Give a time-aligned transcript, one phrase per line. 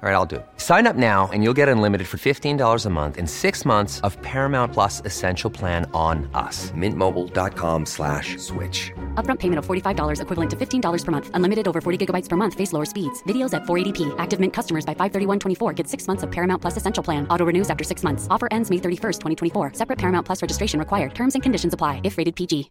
[0.00, 0.46] All right, I'll do it.
[0.58, 4.16] Sign up now and you'll get unlimited for $15 a month in six months of
[4.22, 6.70] Paramount Plus Essential Plan on us.
[6.70, 8.92] Mintmobile.com slash switch.
[9.16, 11.30] Upfront payment of $45 equivalent to $15 per month.
[11.34, 12.54] Unlimited over 40 gigabytes per month.
[12.54, 13.24] Face lower speeds.
[13.24, 14.14] Videos at 480p.
[14.18, 17.26] Active Mint customers by 531.24 get six months of Paramount Plus Essential Plan.
[17.28, 18.28] Auto renews after six months.
[18.30, 19.72] Offer ends May 31st, 2024.
[19.74, 21.12] Separate Paramount Plus registration required.
[21.12, 22.70] Terms and conditions apply if rated PG.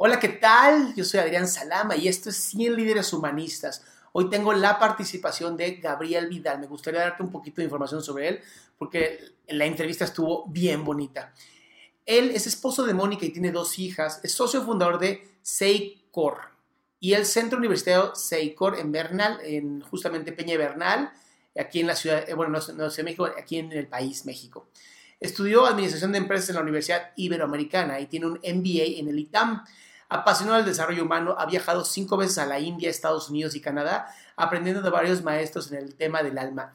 [0.00, 0.94] Hola, ¿qué tal?
[0.94, 5.76] Yo soy Adrián Salama y esto es 100 Líderes Humanistas Hoy tengo la participación de
[5.76, 6.58] Gabriel Vidal.
[6.58, 8.40] Me gustaría darte un poquito de información sobre él
[8.78, 11.34] porque la entrevista estuvo bien bonita.
[12.06, 14.20] Él es esposo de Mónica y tiene dos hijas.
[14.22, 16.58] Es socio fundador de Seicor
[17.00, 21.12] y el Centro Universitario Seicor en Bernal, en justamente Peña Bernal,
[21.56, 24.68] aquí en la ciudad, eh, bueno, no, sé, México, aquí en el país, México.
[25.20, 29.64] Estudió Administración de Empresas en la Universidad Iberoamericana y tiene un MBA en el ITAM.
[30.08, 34.14] Apasionado del desarrollo humano, ha viajado cinco veces a la India, Estados Unidos y Canadá,
[34.36, 36.72] aprendiendo de varios maestros en el tema del alma.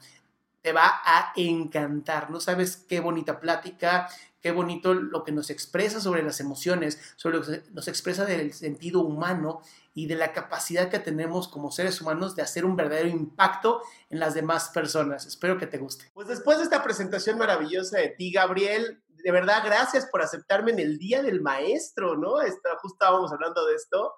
[0.62, 4.08] Te va a encantar, no sabes qué bonita plática,
[4.40, 8.52] qué bonito lo que nos expresa sobre las emociones, sobre lo que nos expresa del
[8.52, 9.62] sentido humano
[9.94, 13.80] y de la capacidad que tenemos como seres humanos de hacer un verdadero impacto
[14.10, 15.26] en las demás personas.
[15.26, 16.10] Espero que te guste.
[16.12, 20.80] Pues después de esta presentación maravillosa de ti, Gabriel, de verdad, gracias por aceptarme en
[20.80, 22.42] el Día del Maestro, ¿no?
[22.42, 24.12] Está, justo estábamos hablando de esto.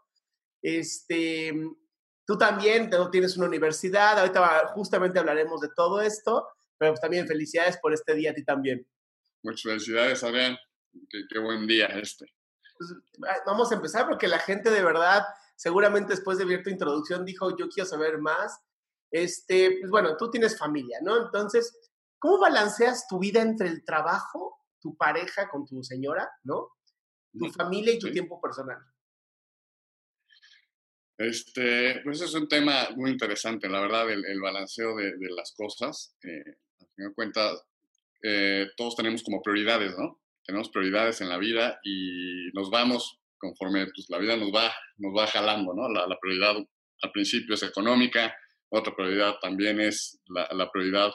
[0.61, 1.55] Este,
[2.27, 7.79] tú también tienes una universidad, ahorita justamente hablaremos de todo esto, pero pues también felicidades
[7.79, 8.85] por este día a ti también.
[9.45, 10.59] Muchas felicidades, Adrián.
[11.09, 12.27] Qué, buen día este.
[12.77, 12.93] Pues,
[13.47, 15.23] vamos a empezar porque la gente de verdad,
[15.55, 18.59] seguramente después de ver tu introducción, dijo, yo quiero saber más.
[19.13, 21.27] Este, pues bueno, tú tienes familia, ¿no?
[21.27, 21.79] Entonces,
[22.19, 26.69] ¿cómo balanceas tu vida entre el trabajo tu pareja con tu señora, ¿no?
[27.37, 28.79] Tu familia y tu tiempo personal.
[31.19, 36.17] Este, pues es un tema muy interesante, la verdad, el, balanceo de, las cosas.
[36.23, 37.65] Eh, al final de cuentas,
[38.23, 40.21] eh, todos tenemos como prioridades, ¿no?
[40.45, 45.13] Tenemos prioridades en la vida y nos vamos conforme pues, la vida nos va, nos
[45.17, 45.89] va jalando, ¿no?
[45.89, 46.55] La, prioridad
[47.03, 48.37] al principio es económica,
[48.69, 51.11] otra prioridad también es la, la prioridad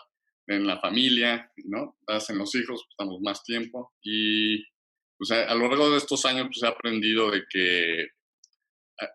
[0.47, 1.97] en la familia, ¿no?
[2.07, 3.93] en los hijos, pues, estamos más tiempo.
[4.01, 4.63] Y
[5.17, 8.07] pues, a, lo largo de estos años pues, he aprendido de que
[8.99, 9.09] ah,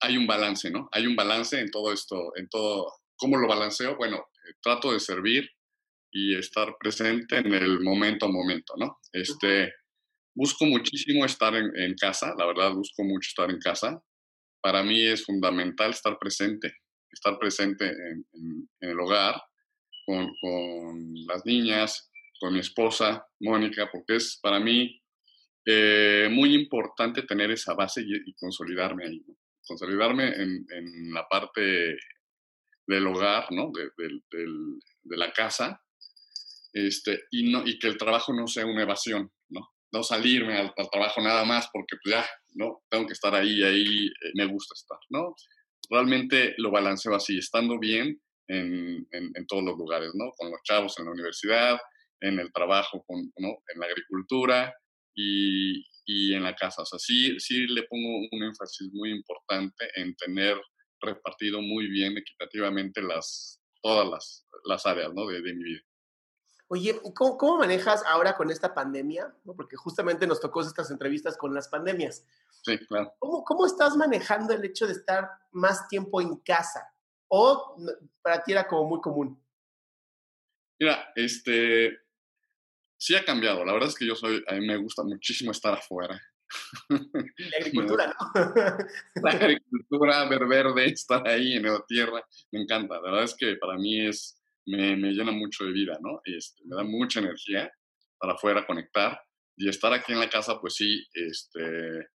[0.00, 0.88] hay un balance, ¿no?
[0.92, 2.92] Hay un balance en todo esto, en todo.
[3.16, 3.96] ¿Cómo lo balanceo?
[3.96, 5.48] Bueno, eh, trato de servir
[6.12, 8.98] y estar presente en el momento a momento, ¿no?
[9.12, 9.72] Este,
[10.34, 14.02] busco muchísimo estar en, casa, la verdad, busco mucho estar en casa.
[14.62, 16.74] Para mí es fundamental estar presente,
[17.12, 19.40] estar presente en el hogar
[20.40, 25.00] con, las niñas, con mi esposa, Mónica, porque es para mí
[25.64, 29.24] eh, muy importante tener esa base y, consolidarme ahí,
[29.66, 31.96] consolidarme en, la parte
[32.86, 33.70] del hogar, ¿no?
[33.74, 35.80] De, la casa,
[36.72, 39.68] este, y, no, y que el trabajo no sea una evasión, ¿no?
[39.92, 42.82] No salirme al, trabajo nada más porque pues ya, ¿no?
[42.88, 45.34] Tengo que estar ahí, ahí eh, me gusta estar, ¿no?
[45.88, 48.20] Realmente lo balanceo así, estando bien,
[48.50, 50.30] en, en, todos los lugares, ¿no?
[50.36, 51.78] Con los chavos en la universidad,
[52.20, 53.48] en el trabajo, con, ¿no?
[53.72, 54.74] en la agricultura
[55.14, 56.82] y, y, en la casa.
[56.82, 60.60] O sea, sí, sí le pongo un énfasis muy importante en tener
[61.00, 65.26] repartido muy bien, equitativamente, las, todas las, las áreas ¿no?
[65.26, 65.82] de, de mi vida.
[66.68, 69.34] Oye, ¿cómo, ¿cómo, manejas ahora con esta pandemia?
[69.44, 69.54] ¿no?
[69.54, 72.24] Porque justamente nos tocó estas entrevistas con las pandemias.
[72.62, 73.12] Sí, claro.
[73.18, 76.92] ¿Cómo, ¿Cómo, estás manejando el hecho de estar más tiempo en casa?
[77.30, 77.76] ¿O
[78.22, 79.40] para ti era como muy común?
[80.78, 81.98] Mira, este,
[82.98, 83.64] sí ha cambiado.
[83.64, 86.20] La verdad es que yo soy, a mí me gusta muchísimo estar afuera.
[86.88, 86.98] La
[87.60, 88.42] agricultura, ¿no?
[89.22, 92.96] La agricultura, ver verde, estar ahí en la tierra, me encanta.
[92.96, 96.20] La verdad es que para mí es, me, me llena mucho de vida, ¿no?
[96.24, 97.70] Este, me da mucha energía
[98.18, 99.20] para afuera conectar.
[99.56, 102.08] y estar aquí en la casa, pues sí, este,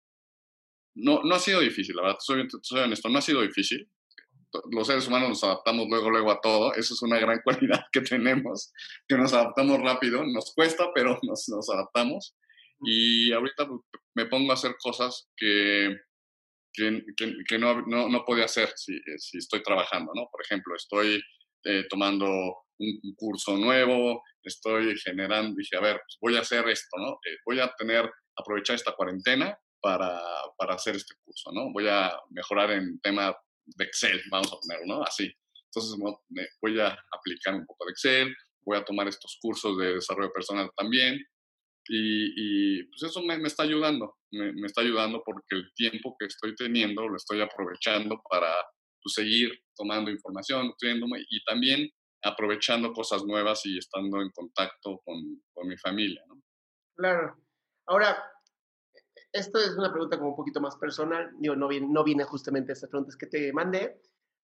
[0.96, 3.88] no, no ha sido difícil, la verdad, soy, soy honesto, no ha sido difícil.
[4.70, 6.74] Los seres humanos nos adaptamos luego, luego a todo.
[6.74, 8.72] Eso es una gran cualidad que tenemos,
[9.08, 10.24] que nos adaptamos rápido.
[10.24, 12.36] Nos cuesta, pero nos, nos adaptamos.
[12.80, 13.80] Y ahorita pues,
[14.14, 15.96] me pongo a hacer cosas que,
[16.72, 17.02] que,
[17.48, 20.28] que, no, no, no, podía hacer si, si, estoy trabajando, ¿no?
[20.30, 21.22] Por ejemplo, estoy
[21.64, 26.68] eh, tomando un, un, curso nuevo, estoy generando, dije, a ver, pues voy a hacer
[26.68, 27.12] esto, ¿no?
[27.24, 30.20] Eh, voy a tener, aprovechar esta cuarentena para,
[30.58, 31.72] para, hacer este curso, ¿no?
[31.72, 33.36] Voy a mejorar en tema
[33.66, 35.02] de Excel, vamos a ponerlo, ¿no?
[35.02, 35.32] Así.
[35.66, 35.98] Entonces
[36.60, 38.34] voy a aplicar un poco de Excel,
[38.64, 41.20] voy a tomar estos cursos de desarrollo personal también,
[41.88, 46.16] y, y, pues eso me, me está ayudando, me, me, está ayudando porque el tiempo
[46.18, 48.52] que estoy teniendo lo estoy aprovechando para
[49.00, 51.88] pues, seguir tomando información, nutriéndome y también
[52.24, 56.22] aprovechando cosas nuevas y estando en contacto con, con mi familia.
[56.26, 56.42] ¿no?
[56.96, 57.36] Claro.
[57.86, 58.32] Ahora,
[59.32, 62.72] esto es una pregunta como un poquito más personal, Digo, no, viene, no viene justamente
[62.72, 64.00] a estas preguntas que te mandé,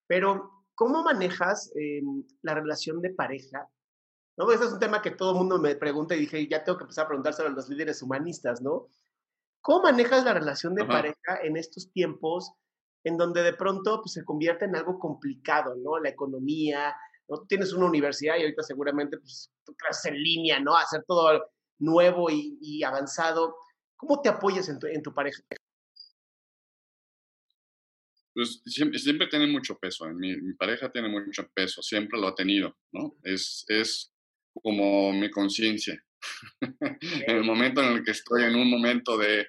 [0.06, 2.02] pero ¿cómo manejas eh,
[2.42, 3.68] la relación de pareja
[4.36, 4.50] ¿no?
[4.50, 6.84] Ese es un tema que todo el mundo me pregunta y dije, ya tengo que
[6.84, 8.88] empezar a preguntárselo a los líderes humanistas, ¿no?
[9.60, 10.92] ¿Cómo manejas la relación de Ajá.
[10.92, 12.52] pareja en estos tiempos
[13.04, 15.98] en donde de pronto pues, se convierte en algo complicado, ¿no?
[15.98, 16.94] La economía,
[17.28, 17.38] ¿no?
[17.38, 20.76] Tú tienes una universidad y ahorita seguramente pues, tú clases en línea, ¿no?
[20.76, 23.56] Hacer todo nuevo y, y avanzado.
[24.02, 25.40] ¿Cómo te apoyas en tu, pareja?
[28.34, 30.08] Pues siempre, tiene mucho peso.
[30.08, 33.14] Mi, mi, pareja tiene mucho peso, siempre lo ha tenido, ¿no?
[33.22, 34.12] Es, es
[34.60, 36.04] como mi conciencia.
[36.90, 39.46] en el momento en el que estoy en un momento de,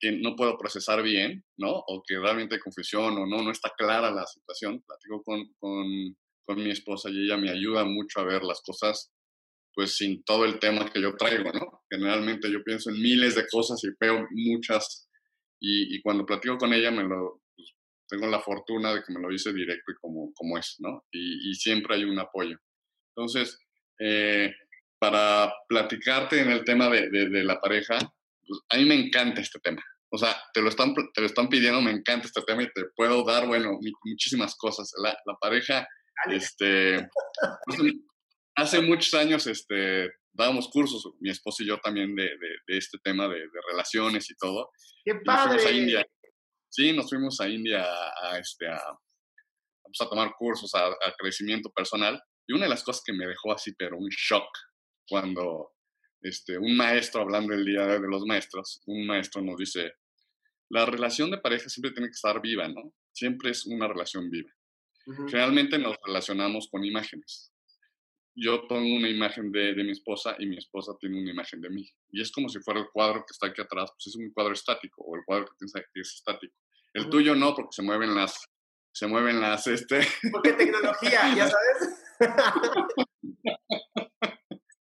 [0.00, 1.84] que, no puedo procesar bien, ¿no?
[1.88, 6.16] O que realmente hay confusión o no, no está clara la situación, platico con, con,
[6.46, 9.12] con mi esposa y ella me ayuda mucho a ver las cosas
[9.74, 11.82] pues sin todo el tema que yo traigo, ¿no?
[11.90, 15.08] Generalmente yo pienso en miles de cosas y veo muchas
[15.60, 17.74] y, y cuando platico con ella me lo, pues,
[18.08, 21.04] tengo la fortuna de que me lo dice directo y como, como es, ¿no?
[21.10, 22.56] Y, y siempre hay un apoyo.
[23.14, 23.58] Entonces,
[24.00, 24.52] eh,
[24.98, 27.98] para platicarte en el tema de, de, de la pareja,
[28.46, 29.82] pues a mí me encanta este tema.
[30.10, 32.84] O sea, te lo, están, te lo están pidiendo, me encanta este tema y te
[32.96, 34.90] puedo dar, bueno, muchísimas cosas.
[35.02, 35.86] La, la pareja,
[36.24, 36.36] Dale.
[36.36, 37.08] este,
[38.58, 42.98] hace muchos años, este, dábamos cursos, mi esposo y yo también, de, de, de este
[42.98, 44.70] tema de, relaciones y todo.
[45.04, 45.56] ¡Qué padre!
[45.56, 46.06] Nos a India.
[46.68, 48.80] Sí, nos fuimos a India a, a este, a,
[49.82, 52.20] pues a tomar cursos, a, a crecimiento personal.
[52.46, 54.48] Y una de las cosas que me dejó así, pero un shock,
[55.08, 55.72] cuando
[56.20, 59.92] este, un maestro, hablando el día de los maestros, un maestro nos dice,
[60.70, 62.92] la relación de pareja siempre tiene que estar viva, ¿no?
[63.12, 64.50] Siempre es una relación viva.
[65.06, 65.30] Uh -huh.
[65.30, 67.52] Generalmente nos relacionamos con imágenes.
[68.40, 71.70] Yo pongo una imagen de, de, mi esposa y mi esposa tiene una imagen de
[71.70, 71.88] mí.
[72.10, 74.52] Y es como si fuera el cuadro que está aquí atrás, pues es un cuadro
[74.52, 76.54] estático, o el cuadro que tienes aquí es estático.
[76.94, 77.10] El uh -huh.
[77.10, 78.48] tuyo no, porque se mueven las,
[78.92, 80.00] se mueven las, este...
[80.32, 82.04] Porque tecnología, ya sabes.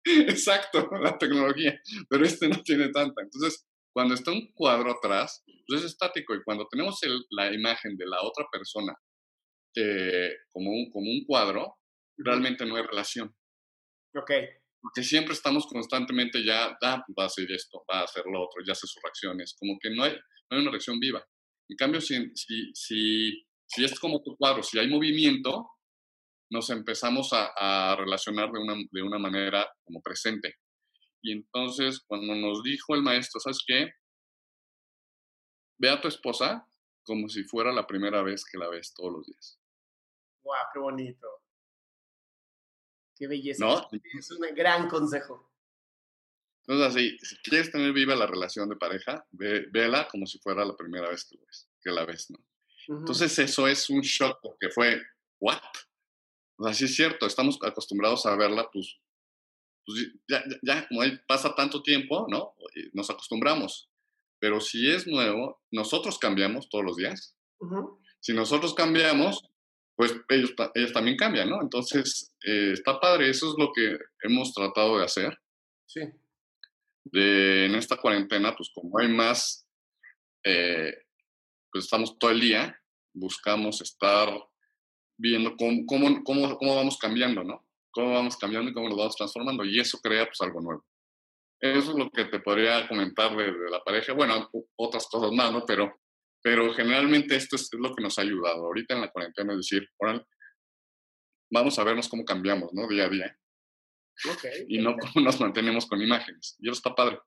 [0.07, 3.23] Exacto, la tecnología, pero este no tiene tanta.
[3.23, 7.97] Entonces, cuando está un cuadro atrás, pues es estático y cuando tenemos el, la imagen
[7.97, 8.95] de la otra persona
[9.75, 11.77] eh, como, un, como un cuadro,
[12.17, 13.35] realmente no hay relación.
[14.17, 14.31] Ok.
[14.81, 18.63] Porque siempre estamos constantemente ya, ah, va a hacer esto, va a hacer lo otro,
[18.65, 21.25] ya hace sus reacciones, como que no hay, no hay una reacción viva.
[21.69, 25.71] En cambio, si, si, si, si es como tu cuadro, si hay movimiento,
[26.51, 30.55] nos empezamos a, a relacionar de una, de una, manera como presente.
[31.21, 33.91] Y entonces, cuando nos dijo el maestro, ¿sabes qué?
[35.79, 36.65] Ve a tu esposa
[37.05, 39.59] como si fuera la primera vez que la ves todos los días.
[40.45, 40.55] ¡Wow!
[40.73, 41.36] ¡Qué bonito!
[43.17, 43.65] ¡Qué belleza!
[43.65, 43.89] ¿No?
[44.19, 45.51] Es un gran consejo.
[46.67, 50.65] Entonces, así, si quieres tener viva la relación de pareja, ve, vela como si fuera
[50.65, 52.39] la primera vez que, ves, que la ves, ¿no?
[52.39, 52.99] Uh -huh.
[52.99, 55.01] Entonces, eso es un shock porque fue,
[55.41, 55.61] ¿what?
[56.59, 58.99] O sea, sí es cierto, estamos acostumbrados a verla, pues,
[59.85, 62.55] pues ya, ya, como ahí pasa tanto tiempo, ¿no?
[62.93, 63.89] Nos acostumbramos.
[64.41, 67.37] Pero si es nuevo, nosotros cambiamos todos los días.
[67.61, 67.99] Uh -huh.
[68.21, 69.41] Si nosotros cambiamos,
[69.97, 71.63] pues ellos, ellos también cambian, ¿no?
[71.63, 75.39] Entonces, eh, está padre, eso es lo que hemos tratado de hacer.
[75.87, 76.01] Sí.
[77.05, 79.67] De, en esta cuarentena, pues como hay más,
[80.45, 80.93] eh,
[81.73, 82.79] pues estamos todo el día,
[83.15, 84.29] buscamos estar
[85.17, 87.67] viendo cómo, cómo, cómo, cómo vamos cambiando, ¿no?
[87.91, 89.65] Cómo vamos cambiando y cómo nos vamos transformando.
[89.65, 90.85] Y eso crea pues algo nuevo.
[91.59, 94.13] Eso es lo que te podría comentar de, de la pareja.
[94.13, 95.65] Bueno, otras cosas más, ¿no?
[95.65, 95.99] Pero,
[96.47, 98.67] pero generalmente esto es, es, lo que nos ha ayudado.
[98.67, 99.91] Ahorita en la cuarentena es decir,
[101.51, 102.87] vamos a vernos cómo cambiamos, ¿no?
[102.87, 103.37] Día a día.
[104.69, 106.55] y no cómo nos mantenemos con imágenes.
[106.61, 107.19] Y eso está padre.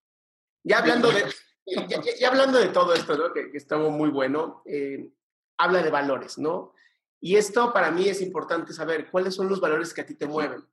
[0.64, 1.26] Ya hablando de,
[2.18, 3.34] ya, hablando de todo esto, ¿no?
[3.34, 5.12] que, que estuvo muy bueno, eh,
[5.58, 6.74] habla de valores, ¿no?
[7.20, 10.28] Y esto para mí es importante saber cuáles son los valores que a ti te
[10.28, 10.64] mueven.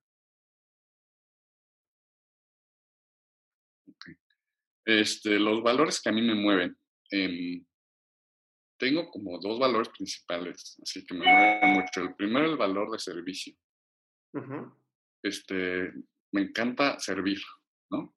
[4.84, 6.78] Este, los valores que a mí me mueven.
[7.10, 7.65] Em,
[8.78, 12.02] tengo como dos valores principales, así que me mueven mucho.
[12.02, 13.54] El primero, el valor de servicio.
[15.22, 15.92] este,
[16.32, 17.40] me encanta servir,
[17.90, 18.14] ¿no?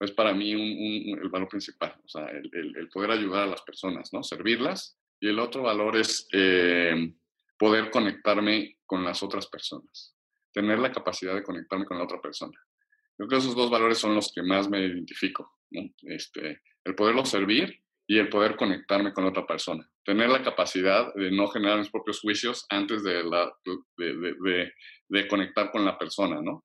[0.00, 3.62] Es para mí un, el valor principal, o sea, el, el, poder ayudar a las
[3.62, 4.22] personas, ¿no?
[4.22, 4.98] Servirlas.
[5.20, 7.14] Y el otro valor es eh,
[7.58, 10.14] poder conectarme con las otras personas,
[10.52, 12.58] tener la capacidad de conectarme con la otra persona.
[13.16, 15.60] Yo creo que esos dos valores son los que más me identifico,
[16.02, 19.88] este, el poderlo servir y el poder conectarme con otra persona.
[20.04, 23.52] Tener la capacidad de no generar mis propios juicios antes de, la,
[23.96, 24.72] de,
[25.08, 26.64] de, conectar con la persona, ¿no?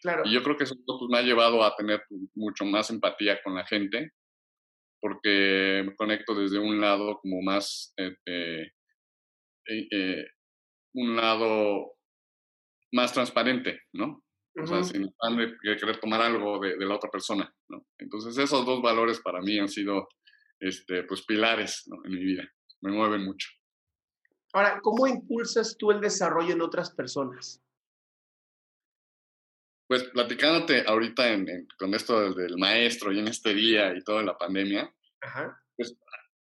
[0.00, 0.22] Claro.
[0.24, 2.02] Y yo creo que eso pues, me ha llevado a tener
[2.34, 4.12] mucho más empatía con la gente,
[5.00, 8.68] porque me conecto desde un lado como más eh, eh,
[9.68, 10.26] eh,
[10.94, 11.92] un lado
[12.92, 14.22] más transparente, ¿no?
[14.60, 17.86] O sea, sin de querer tomar algo de, la otra persona, ¿no?
[17.98, 20.08] Entonces, esos dos valores para mí han sido,
[20.60, 22.48] este, pues, pilares en mi vida.
[22.80, 23.48] Me mueven mucho.
[24.52, 27.62] Ahora, ¿cómo impulsas tú el desarrollo en otras personas?
[29.86, 31.24] Pues platicándote ahorita
[31.78, 34.94] con esto del, maestro y en este día y toda la pandemia,
[35.76, 35.96] pues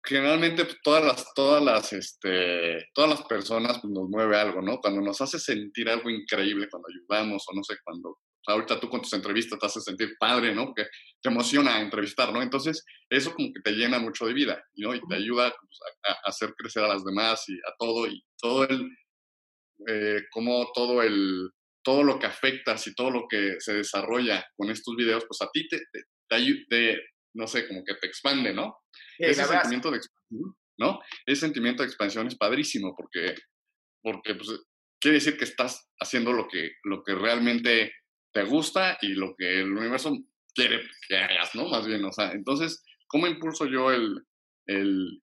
[0.04, 4.80] generalmente pues, todas las, todas las, este, todas las personas pues, nos mueve algo, ¿no?
[4.80, 9.02] Cuando nos hace sentir algo increíble, cuando ayudamos o no sé, cuando ahorita tú con
[9.02, 10.66] tus entrevistas te hace sentir padre, ¿no?
[10.68, 10.88] Porque
[11.22, 12.42] te emociona entrevistar, ¿no?
[12.42, 14.96] Entonces, eso como que te llena mucho de vida, ¿no?
[14.96, 18.64] Y te ayuda pues, a, hacer crecer a las demás y a todo, y todo
[18.68, 18.90] el,
[19.88, 21.50] eh, como todo el,
[21.84, 25.50] todo lo que afectas y todo lo que se desarrolla con estos videos, pues a
[25.52, 27.00] ti te, te, te,
[27.34, 28.78] no sé, como que te expande, ¿no?
[29.18, 31.00] Ese sentimiento de expansión, ¿no?
[31.26, 33.36] Ese sentimiento de expansión es padrísimo porque,
[34.02, 34.50] porque pues,
[35.00, 37.92] quiere decir que estás haciendo lo que, lo que realmente
[38.32, 40.18] te gusta y lo que el universo
[40.54, 41.68] quiere que hagas, ¿no?
[41.68, 44.26] Más bien, o sea, entonces, ¿cómo impulso yo el,
[44.68, 45.22] el,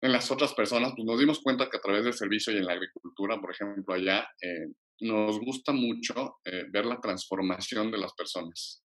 [0.00, 0.92] en las otras personas?
[0.96, 3.94] Pues nos dimos cuenta que a través del servicio y en la agricultura, por ejemplo,
[3.94, 4.68] allá, eh,
[5.00, 8.82] nos gusta mucho eh, ver la transformación de las personas,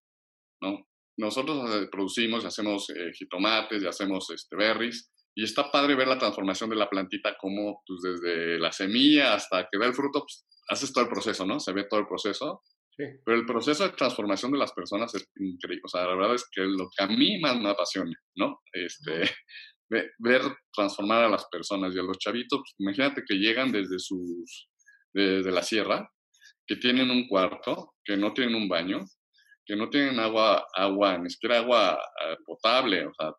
[0.62, 0.88] ¿no?
[1.18, 5.12] nosotros producimos y hacemos eh, jitomates y hacemos este, berries.
[5.34, 9.68] Y está padre ver la transformación de la plantita, como pues, desde la semilla hasta
[9.72, 11.60] que da el fruto, pues, haces todo el proceso, ¿no?
[11.60, 12.62] Se ve todo el proceso.
[12.98, 13.04] Sí.
[13.26, 15.82] Pero el proceso de transformación de las personas es increíble.
[15.86, 18.60] O sea, la verdad es que es lo que a mí más me apasiona, ¿no?
[18.74, 19.22] Este,
[20.20, 20.42] ver
[20.74, 22.60] transformar a las personas y a los chavitos.
[22.60, 24.70] Pues, imagínate que llegan desde sus,
[25.14, 26.10] desde la sierra,
[26.68, 29.00] que tienen un cuarto, que no tienen un baño,
[29.66, 33.32] que no tienen agua, agua, ni siquiera agua eh, potable, o sea,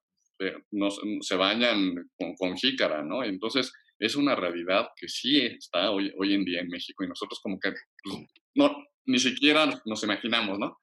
[0.73, 0.88] no,
[1.21, 3.23] se bañan con, con, jícara, ¿no?
[3.23, 7.38] Entonces, es una realidad que sí está hoy, hoy en día en México y nosotros
[7.40, 8.18] como que pues,
[8.56, 8.75] no,
[9.06, 10.78] ni siquiera nos imaginamos, ¿no?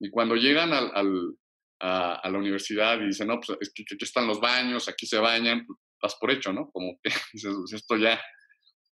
[0.00, 1.36] Y cuando llegan al, al
[1.84, 5.78] a, la universidad y dicen, no, pues aquí están los baños, aquí se bañan, pues,
[6.02, 6.70] vas por hecho, ¿no?
[6.70, 8.20] Como que dices, pues, esto ya,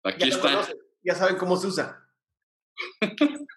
[0.04, 0.68] aquí está.
[1.04, 2.04] ya saben cómo se usa.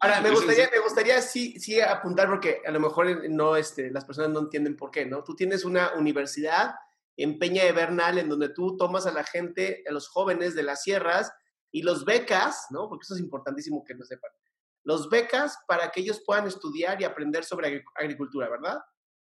[0.00, 4.04] Ahora, me gustaría, me gustaría sí, sí apuntar porque a lo mejor no, este, las
[4.04, 5.22] personas no entienden por qué, ¿no?
[5.22, 6.74] Tú tienes una universidad
[7.16, 10.64] en Peña de Bernal en donde tú tomas a la gente, a los jóvenes de
[10.64, 11.32] las sierras
[11.72, 12.88] y los becas, ¿no?
[12.88, 14.30] Porque eso es importantísimo que lo sepan.
[14.84, 18.78] Los becas para que ellos puedan estudiar y aprender sobre agricultura, ¿verdad?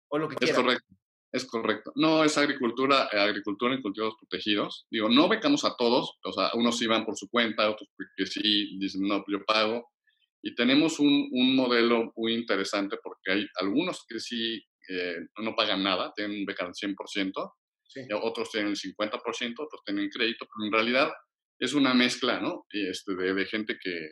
[0.08, 0.56] O lo que quieran.
[0.56, 0.94] Es correcto.
[1.32, 1.92] Es correcto.
[1.96, 4.86] No, es agricultura, eh, agricultura en cultivos protegidos.
[4.90, 8.26] Digo, no becamos a todos, o sea, unos sí van por su cuenta, otros que
[8.26, 9.90] sí dicen, no, yo pago,
[10.42, 15.82] y tenemos un, un, modelo muy interesante porque hay algunos que sí eh, no pagan
[15.82, 17.52] nada, tienen beca al 100%,
[18.22, 21.12] otros tienen el 50%, otros tienen crédito, pero en realidad
[21.58, 22.66] es una mezcla, ¿no?
[22.70, 24.10] Este, de, de gente que,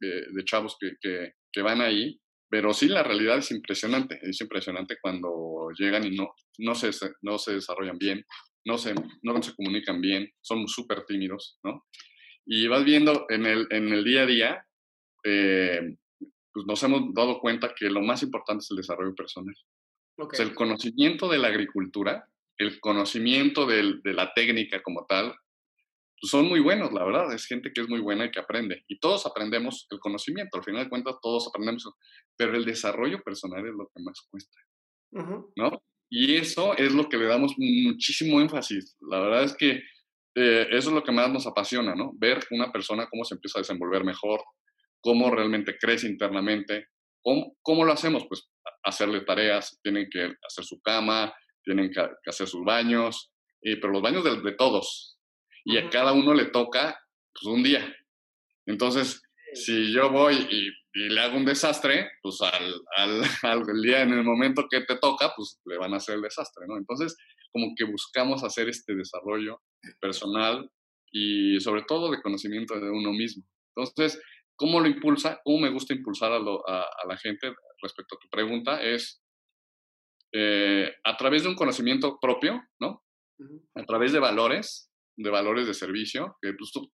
[0.00, 4.96] de, chavos que, que, que, van ahí, pero sí la realidad es impresionante, es impresionante
[5.00, 6.90] cuando llegan y no, no, se,
[7.22, 8.24] no se desarrollan bien,
[8.64, 11.86] no se, no se comunican bien, son súper tímidos, ¿no?
[12.44, 14.66] Y vas viendo en el, en el día a día
[15.24, 15.96] eh,
[16.52, 19.54] pues nos hemos dado cuenta que lo más importante es el desarrollo personal.
[20.38, 25.34] el conocimiento de la agricultura, el conocimiento de la técnica como tal,
[26.22, 27.32] son muy buenos, la verdad.
[27.32, 28.84] Es gente que es muy buena y que aprende.
[28.88, 30.56] Y todos aprendemos el conocimiento.
[30.56, 31.88] Al final de cuentas, todos aprendemos.
[32.36, 34.58] Pero el desarrollo personal es lo que más cuesta.
[35.56, 35.82] ¿No?
[36.10, 38.96] Y eso es lo que le damos muchísimo énfasis.
[39.00, 39.82] La verdad es que
[40.34, 42.12] eh, eso es lo que más nos apasiona, ¿no?
[42.14, 44.42] Ver una persona cómo se empieza a desenvolver mejor,
[45.00, 46.88] cómo realmente crece internamente.
[47.22, 48.26] ¿Cómo, cómo lo hacemos?
[48.28, 48.48] Pues
[48.84, 54.22] hacerle tareas, tienen que hacer su cama, tienen que, hacer sus baños, pero los baños
[54.22, 55.15] de, de todos.
[55.66, 56.98] Y a cada uno le toca
[57.34, 57.84] pues, un día.
[58.66, 59.20] Entonces,
[59.52, 64.24] si yo voy y, le hago un desastre, pues al, al, al, día, en el
[64.24, 66.78] momento que te toca, pues le van a hacer el desastre, ¿no?
[66.78, 67.16] Entonces,
[67.52, 69.60] como que buscamos hacer este desarrollo
[70.00, 70.70] personal
[71.10, 73.44] y sobre todo de conocimiento de uno mismo.
[73.74, 74.22] Entonces,
[74.54, 75.40] ¿cómo lo impulsa?
[75.44, 78.82] ¿Cómo me gusta impulsar a, a, la gente respecto a tu pregunta?
[78.82, 79.22] Es
[80.32, 83.02] eh, a través de un conocimiento propio, ¿no?
[83.74, 86.92] A través de valores, de valores de servicio, que pues, tú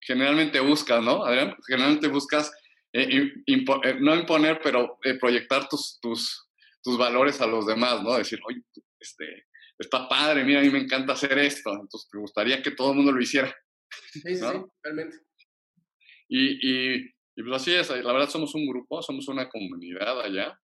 [0.00, 1.24] generalmente buscas, ¿no?
[1.24, 2.52] Adrián, generalmente buscas
[2.92, 6.46] eh, eh, no imponer, pero proyectar tus, tus,
[6.82, 8.16] tus valores a los demás, ¿no?
[8.16, 8.62] Decir, oye,
[9.00, 9.46] este,
[9.78, 12.96] está padre, mira, a mí me encanta hacer esto, entonces me gustaría que todo el
[12.96, 13.54] mundo lo hiciera.
[14.12, 14.46] Sí, sí, sí,
[14.82, 15.18] realmente.
[16.28, 20.58] Y, y, pues así es, la verdad somos un grupo, somos una comunidad allá,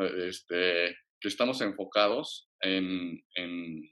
[0.00, 3.82] eh, este, que estamos enfocados en, en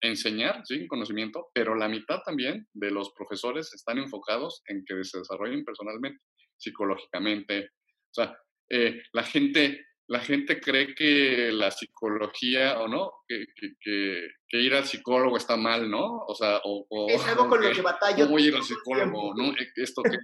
[0.00, 5.18] enseñar, sí, conocimiento, pero la mitad también de los profesores están enfocados en que se
[5.18, 6.20] desarrollen personalmente,
[6.56, 7.70] psicológicamente.
[8.10, 8.38] O sea,
[8.70, 13.44] eh, la gente la gente cree que la psicología o no, que,
[13.78, 16.24] que, ir al psicólogo está mal, ¿no?
[16.26, 18.24] O sea, o, es algo con lo que batallo.
[18.24, 19.34] ¿Cómo ir al psicólogo?
[19.34, 19.50] ¿no?
[19.50, 20.16] E, esto que...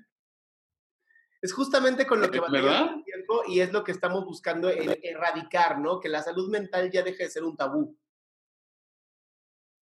[1.42, 5.78] Es justamente con lo que batalla el tiempo y es lo que estamos buscando erradicar,
[5.78, 6.00] ¿no?
[6.00, 7.98] Que la salud mental ya deje de ser un tabú.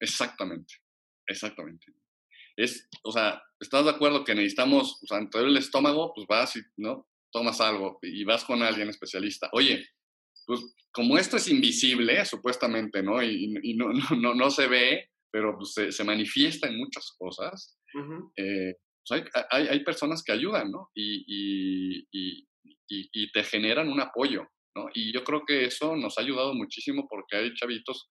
[0.03, 0.75] Exactamente,
[1.27, 1.87] exactamente.
[2.57, 6.57] Es, o sea, ¿estás de acuerdo que necesitamos, o sea, entre el estómago, pues vas
[6.57, 7.09] y, ¿no?
[7.33, 9.89] tomas algo y vas con alguien especialista, oye,
[10.47, 10.61] pues
[10.93, 13.23] como esto es invisible, supuestamente, ¿no?
[13.23, 17.79] Y, no, no, no, se ve, pero pues, se, manifiesta en muchas cosas,
[18.37, 18.77] eh,
[19.09, 20.91] pues hay, hay, personas que ayudan, ¿no?
[20.95, 22.47] Y, y,
[23.33, 24.89] te generan un apoyo, ¿no?
[24.93, 28.11] Y yo creo que eso nos ha ayudado muchísimo porque hay chavitos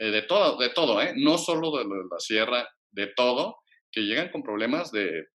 [0.00, 1.12] eh, de todo, de todo, ¿eh?
[1.14, 3.58] No solo de, la sierra, de todo,
[3.92, 5.28] que llegan con problemas de,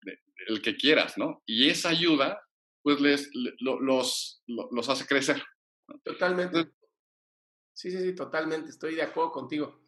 [0.00, 1.42] de, el que quieras, ¿no?
[1.44, 2.40] Y esa ayuda
[2.82, 3.28] pues les,
[3.60, 5.42] los, los hace crecer.
[6.02, 6.72] Totalmente.
[7.74, 8.70] Sí, sí, sí, totalmente.
[8.70, 9.82] Estoy de acuerdo contigo.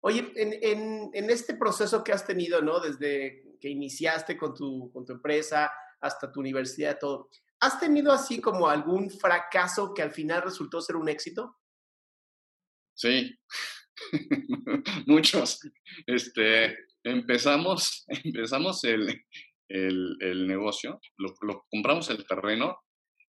[0.00, 2.80] Oye, en, en, en, este proceso que has tenido, ¿no?
[2.80, 8.40] Desde que iniciaste con tu, con tu empresa hasta tu universidad, todo, ¿has tenido así
[8.40, 11.56] como algún fracaso que al final resultó ser un éxito?
[12.98, 13.32] Sí,
[15.06, 15.60] muchos.
[16.04, 19.24] Este, empezamos, empezamos el,
[19.68, 22.76] el, el negocio, lo, compramos el terreno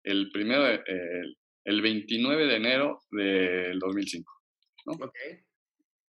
[0.03, 4.33] el primero, el, el 29 de enero del 2005.
[4.85, 4.93] ¿no?
[4.93, 5.39] Okay.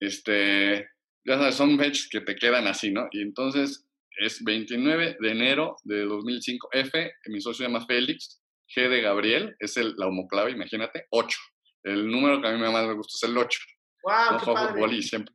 [0.01, 0.89] Este,
[1.27, 3.09] ya sabes, son fechas que te quedan así, ¿no?
[3.11, 3.87] Y entonces
[4.21, 6.71] es 29 de enero de 2005.
[6.73, 8.41] F, mi socio se llama Félix.
[8.75, 11.37] G de Gabriel, es el, la homoclave, imagínate, 8.
[11.83, 13.61] El número que a mí más me gusta es el 8.
[14.03, 14.13] ¡Wow!
[14.33, 15.03] No qué padre.
[15.03, 15.35] siempre.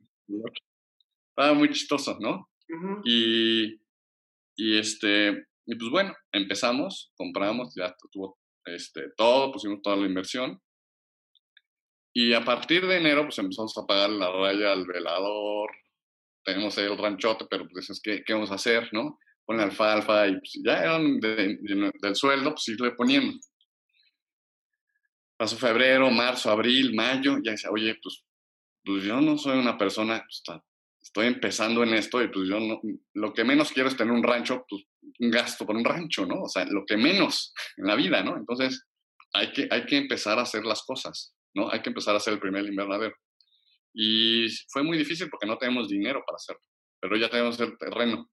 [1.30, 2.48] Estaba muy chistoso, ¿no?
[3.04, 3.80] Y
[4.56, 10.60] y este, y pues bueno, empezamos, compramos, ya tuvo este, todo, pusimos toda la inversión.
[12.14, 15.70] Y a partir de enero, pues empezamos a pagar la raya al velador.
[16.42, 19.18] Tenemos ahí el ranchote, pero pues es que, ¿qué vamos a hacer, no?
[19.44, 23.38] Con la alfalfa y pues ya eran del sueldo, pues irle poniendo.
[25.36, 28.24] Pasó febrero, marzo, abril, mayo, ya decía, oye, pues,
[28.84, 30.42] pues yo no soy una persona pues,
[31.06, 32.80] estoy empezando en esto y pues yo no,
[33.14, 34.84] lo que menos quiero es tener un rancho, pues
[35.18, 36.42] un gasto por un rancho, ¿no?
[36.42, 38.36] O sea, lo que menos en la vida, ¿no?
[38.36, 38.84] Entonces,
[39.32, 41.70] hay que, hay que empezar a hacer las cosas, ¿no?
[41.70, 43.14] Hay que empezar a hacer el primer invernadero.
[43.94, 46.62] Y fue muy difícil porque no tenemos dinero para hacerlo,
[47.00, 48.28] pero ya tenemos el terreno.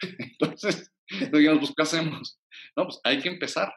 [0.00, 0.92] Entonces,
[1.32, 2.38] digamos, pues, ¿qué hacemos?
[2.76, 3.72] No, pues hay que empezar.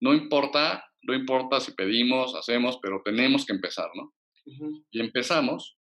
[0.00, 4.12] No importa, no importa si pedimos, hacemos, pero tenemos que empezar, ¿no?
[4.90, 5.76] Y empezamos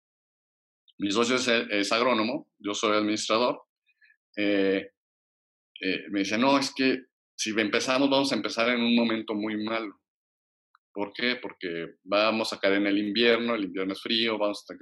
[1.02, 3.60] mi socio es, agrónomo, yo soy administrador.
[4.36, 4.88] Eh,
[5.80, 7.06] eh, me dice, no, es que
[7.36, 9.98] si empezamos, vamos a empezar en un momento muy malo.
[10.94, 11.36] ¿Por qué?
[11.42, 14.74] Porque vamos a caer en el invierno, el invierno es frío, vamos a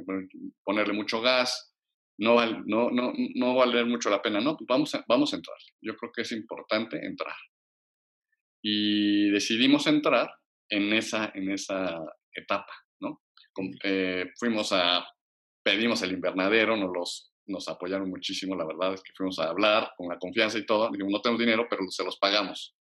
[0.63, 1.75] ponerle mucho gas,
[2.19, 4.41] no va, no, no, no va a valer mucho la pena.
[4.41, 5.57] No, pues vamos a, vamos a entrar.
[5.81, 7.37] Yo creo que es importante entrar.
[8.63, 10.31] Y decidimos entrar
[10.69, 11.99] en esa, en esa
[12.33, 13.23] etapa, ¿no?
[13.83, 15.05] Eh, fuimos a
[15.63, 19.93] pedimos el invernadero, nos, los, nos apoyaron muchísimo, la verdad es que fuimos a hablar
[19.97, 22.75] con la confianza y todo, dijimos, no tenemos dinero, pero se los pagamos.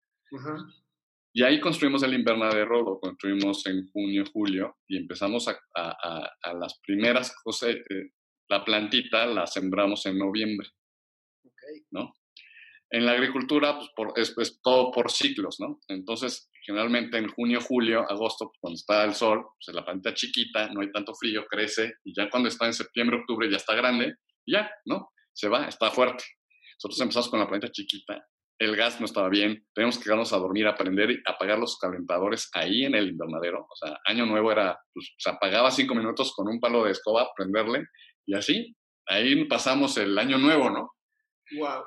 [1.32, 6.54] Y ahí construimos el invernadero, lo construimos en junio, julio, y empezamos a, a, a,
[6.54, 8.10] las primeras cosas, eh,
[8.48, 10.68] la plantita la sembramos en noviembre,
[11.44, 11.82] okay.
[11.90, 12.14] ¿no?
[12.90, 15.80] En la agricultura, pues por, es, todo por ciclos, ¿no?
[15.88, 20.68] Entonces, generalmente en junio, julio, agosto, pues, cuando está el sol, pues la planta chiquita,
[20.72, 24.14] no hay tanto frío, crece, y ya cuando está en septiembre, octubre, ya está grande,
[24.46, 25.10] ya, ¿no?
[25.32, 26.24] Se va, está fuerte.
[26.78, 28.24] Nosotros empezamos con la planta chiquita,
[28.58, 31.78] el gas no estaba bien, tenemos que quedarnos a dormir, a aprender y apagar los
[31.78, 33.66] calentadores ahí en el invernadero.
[33.68, 37.28] O sea, año nuevo era, pues, se apagaba cinco minutos con un palo de escoba,
[37.36, 37.84] prenderle,
[38.24, 38.74] y así,
[39.06, 40.92] ahí pasamos el año nuevo, ¿no?
[41.58, 41.84] Wow.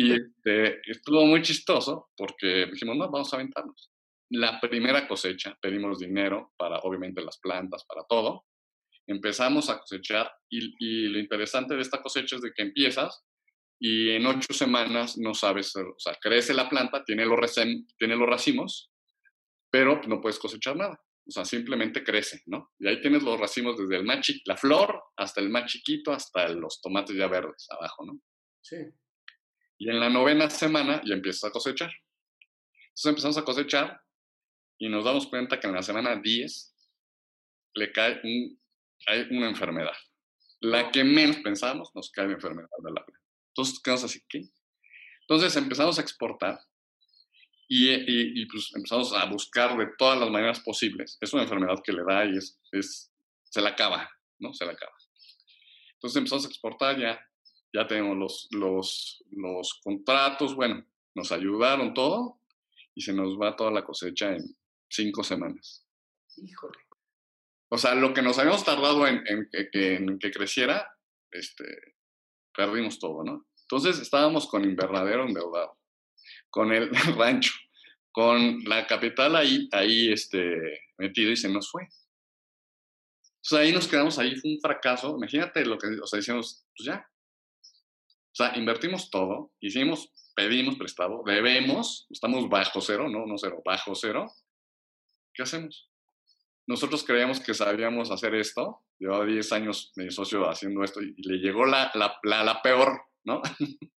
[0.00, 3.90] Y este, estuvo muy chistoso porque dijimos, no, vamos a aventarnos.
[4.30, 8.46] La primera cosecha, pedimos dinero para, obviamente, las plantas, para todo.
[9.06, 13.24] Empezamos a cosechar y, y lo interesante de esta cosecha es de que empiezas
[13.82, 17.54] y en ocho semanas no sabes, o sea, crece la planta, tiene los,
[17.98, 18.92] tiene los racimos,
[19.70, 21.00] pero no puedes cosechar nada.
[21.26, 22.72] O sea, simplemente crece, ¿no?
[22.78, 26.48] Y ahí tienes los racimos desde el más la flor hasta el más chiquito, hasta
[26.48, 28.20] los tomates ya verdes abajo, ¿no?
[28.60, 28.76] Sí.
[29.80, 31.90] Y en la novena semana ya empiezas a cosechar.
[32.88, 33.98] Entonces empezamos a cosechar
[34.78, 36.76] y nos damos cuenta que en la semana 10
[37.76, 38.60] le cae un,
[39.06, 39.96] hay una enfermedad.
[40.60, 43.02] La que menos pensamos nos cae la enfermedad de la.
[43.48, 44.50] Entonces quedamos así, ¿qué?
[45.22, 46.60] Entonces empezamos a exportar
[47.66, 51.16] y, y, pues empezamos a buscar de todas las maneras posibles.
[51.22, 53.10] Es una enfermedad que le da y es, es,
[53.44, 54.52] se la acaba, ¿no?
[54.52, 54.92] Se la acaba.
[55.94, 57.29] Entonces empezamos a exportar ya,
[57.72, 62.40] ya tenemos los, los, los contratos, bueno, nos ayudaron todo
[62.94, 64.56] y se nos va toda la cosecha en
[64.88, 65.86] cinco semanas.
[66.36, 66.78] Híjole.
[67.68, 70.88] O sea, lo que nos habíamos tardado en, en, en que creciera,
[71.30, 71.64] este,
[72.54, 73.46] perdimos todo, ¿no?
[73.62, 75.78] Entonces estábamos con invernadero endeudado,
[76.50, 77.52] con el rancho,
[78.10, 81.88] con la capital ahí, ahí este, metido y se nos fue.
[83.42, 85.16] Entonces ahí nos quedamos, ahí fue un fracaso.
[85.16, 87.06] Imagínate lo que, o sea, decíamos, pues ya.
[88.32, 93.94] O sea, invertimos todo, hicimos, pedimos prestado, debemos, estamos bajo cero, no, no cero, bajo
[93.94, 94.26] cero.
[95.34, 95.90] ¿Qué hacemos?
[96.66, 101.38] Nosotros creíamos que sabíamos hacer esto, llevaba 10 años mi socio haciendo esto y, le
[101.38, 103.42] llegó la, la, la, la peor ¿no?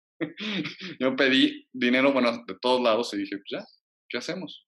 [1.01, 3.67] Yo pedí dinero, bueno, de todos lados y dije, pues ya,
[4.09, 4.67] ¿qué hacemos?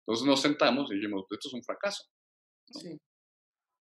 [0.00, 2.04] Entonces nos sentamos y dijimos, esto es un fracaso.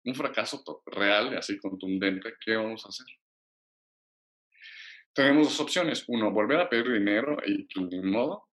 [0.05, 3.07] Un fracaso real, así contundente, ¿qué vamos a hacer?
[5.15, 6.03] Tenemos dos opciones.
[6.07, 8.49] Uno, volver a pedir dinero y ni modo,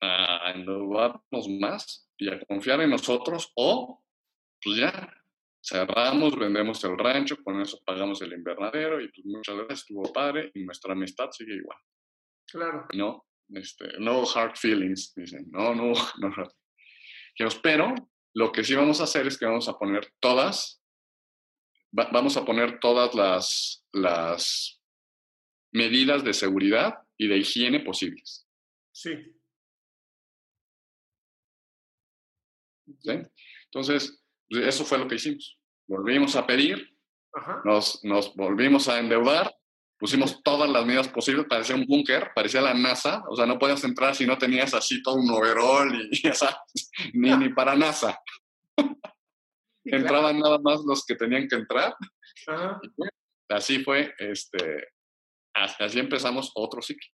[0.00, 4.02] a endeudarnos más y a confiar en nosotros o,
[4.60, 5.14] pues ya,
[5.62, 10.50] cerramos, vendemos el rancho, con eso pagamos el invernadero y pues muchas veces estuvo padre
[10.54, 11.78] y nuestra amistad sigue igual.
[12.46, 12.86] Claro.
[12.94, 16.32] No, este, no hard feelings, dicen, no, no, no.
[17.62, 17.94] Pero
[18.34, 20.82] lo que sí vamos a hacer es que vamos a poner todas,
[21.92, 24.81] vamos a poner todas las, las
[25.72, 28.46] medidas de seguridad y de higiene posibles.
[28.92, 29.12] Sí.
[33.00, 33.18] ¿Sí?
[33.64, 35.58] Entonces, eso fue lo que hicimos.
[35.86, 36.88] Volvimos a pedir,
[37.64, 39.54] Nos, nos volvimos a endeudar,
[39.98, 43.82] pusimos todas las medidas posibles, parecía un búnker, parecía la NASA, o sea, no podías
[43.84, 46.22] entrar si no tenías así todo un overall y,
[47.14, 48.18] ni, ni para NASA.
[49.84, 51.94] Entraban nada más los que tenían que entrar.
[53.48, 54.88] así fue, este,
[55.54, 57.08] así empezamos otro ciclo.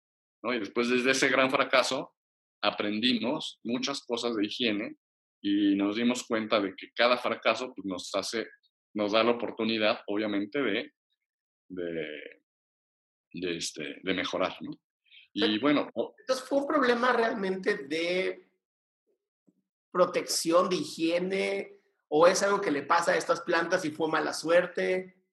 [0.43, 0.53] ¿no?
[0.53, 2.13] Y después desde ese gran fracaso
[2.61, 4.97] aprendimos muchas cosas de higiene
[5.41, 8.47] y nos dimos cuenta de que cada fracaso pues, nos hace,
[8.93, 10.91] nos da la oportunidad, obviamente, de,
[11.69, 12.41] de,
[13.33, 14.71] de, este, de mejorar, ¿no?
[15.33, 15.91] Y bueno.
[16.19, 18.47] Entonces, ¿fue un problema realmente de
[19.91, 24.33] protección, de higiene, o es algo que le pasa a estas plantas y fue mala
[24.33, 25.24] suerte?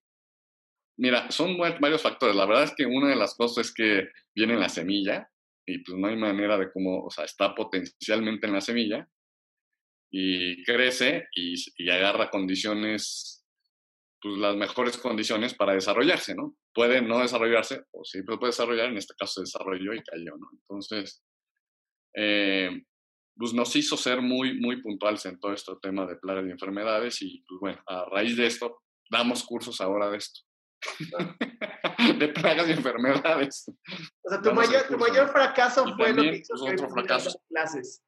[0.99, 2.37] Mira, son varios factores.
[2.37, 5.29] La verdad es que una de las cosas es que viene en la semilla
[5.67, 9.09] y pues no hay manera de cómo, o sea, está potencialmente en la semilla
[10.11, 13.47] y crece y, y, agarra condiciones,
[14.21, 16.57] pues las mejores condiciones para desarrollarse, ¿no?
[16.75, 20.51] Puede no desarrollarse, o sí puede desarrollar, en este caso se desarrolló y cayó, ¿no?
[20.53, 21.25] Entonces,
[22.15, 22.83] eh,
[23.37, 27.23] pues nos hizo ser muy, muy puntuales en todo este tema de plagas y enfermedades
[27.23, 30.41] y, pues bueno, a raíz de esto, damos cursos ahora de esto.
[32.19, 33.71] de plagas y enfermedades.
[34.23, 38.03] O sea, tu, mayor, tu mayor, fracaso fue lo que hizo clases.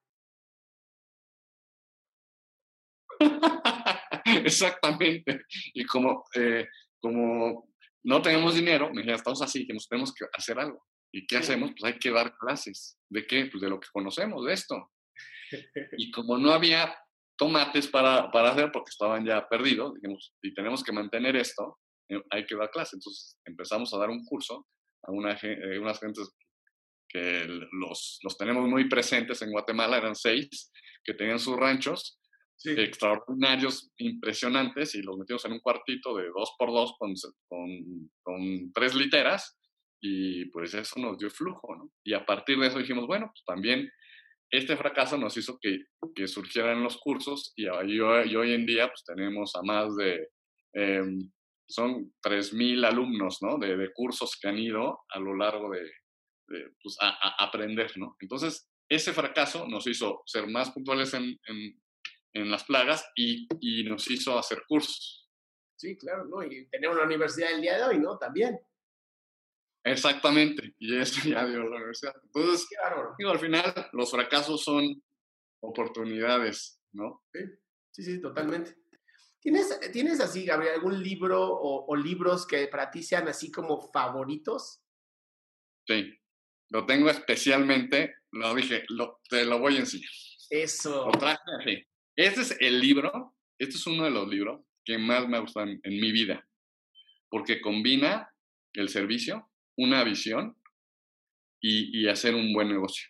[4.25, 5.43] Exactamente.
[5.73, 6.67] Y como, eh,
[7.01, 7.69] como
[8.05, 10.85] no tenemos dinero, estamos así, que nos tenemos que hacer algo.
[11.13, 11.71] ¿Y qué hacemos?
[11.79, 12.99] Pues hay que dar clases.
[13.09, 13.47] ¿De qué?
[13.47, 14.91] Pues de lo que conocemos, de esto.
[15.97, 16.97] Y como no había
[17.37, 21.79] tomates para, para hacer, porque estaban ya perdidos, dijimos, y tenemos que mantener esto,
[22.31, 22.95] hay que dar clases.
[22.95, 24.67] Entonces empezamos a dar un curso
[25.03, 26.35] a una, eh, unas gentes
[27.09, 30.73] que los, los tenemos muy presentes en Guatemala, eran seis,
[31.05, 32.19] que tenían sus ranchos
[32.65, 37.13] extraordinarios, impresionantes, y los metimos en un cuartito de dos por dos con,
[37.47, 39.59] con, con, tres literas,
[40.01, 41.91] y pues eso nos dio flujo, ¿no?
[42.05, 43.91] Y a partir de eso dijimos, bueno, pues también
[44.51, 49.05] este fracaso nos hizo que, que surgieran los cursos, y, y, hoy en día pues
[49.05, 50.29] tenemos a más de...
[50.75, 51.03] Eh,
[51.67, 53.59] son 3.000 alumnos, ¿no?
[53.59, 55.83] De, de, cursos que han ido a lo largo de,
[56.49, 58.17] de pues, a, a, aprender, ¿no?
[58.21, 61.81] Entonces, ese fracaso nos hizo ser más puntuales en, en,
[62.35, 65.29] en las plagas y, y, nos hizo hacer cursos.
[65.77, 66.43] Sí, claro, ¿no?
[66.43, 68.19] Y tener una universidad el día de hoy, ¿no?
[68.19, 68.59] También.
[69.87, 72.15] Exactamente, y eso ya dio la universidad.
[72.25, 73.15] Entonces, claro.
[73.19, 75.03] digo, al final los fracasos son
[75.63, 77.23] oportunidades, ¿no?
[77.33, 77.41] Sí,
[77.91, 78.77] sí, sí totalmente.
[79.45, 83.79] ¿Tienes, ¿Tienes así, Gabriel, algún libro o, o libros que para ti sean así como
[83.93, 84.81] favoritos?
[85.87, 86.19] Sí,
[86.71, 90.11] lo tengo especialmente, lo dije, lo, te lo voy a enseñar.
[90.49, 91.05] Eso.
[91.05, 91.85] Lo traje así.
[92.17, 95.81] Este es el libro, este es uno de los libros que más me gustan en,
[95.83, 96.49] en mi vida,
[97.29, 98.35] porque combina
[98.73, 100.57] el servicio, una visión
[101.61, 103.09] y, y hacer un buen negocio.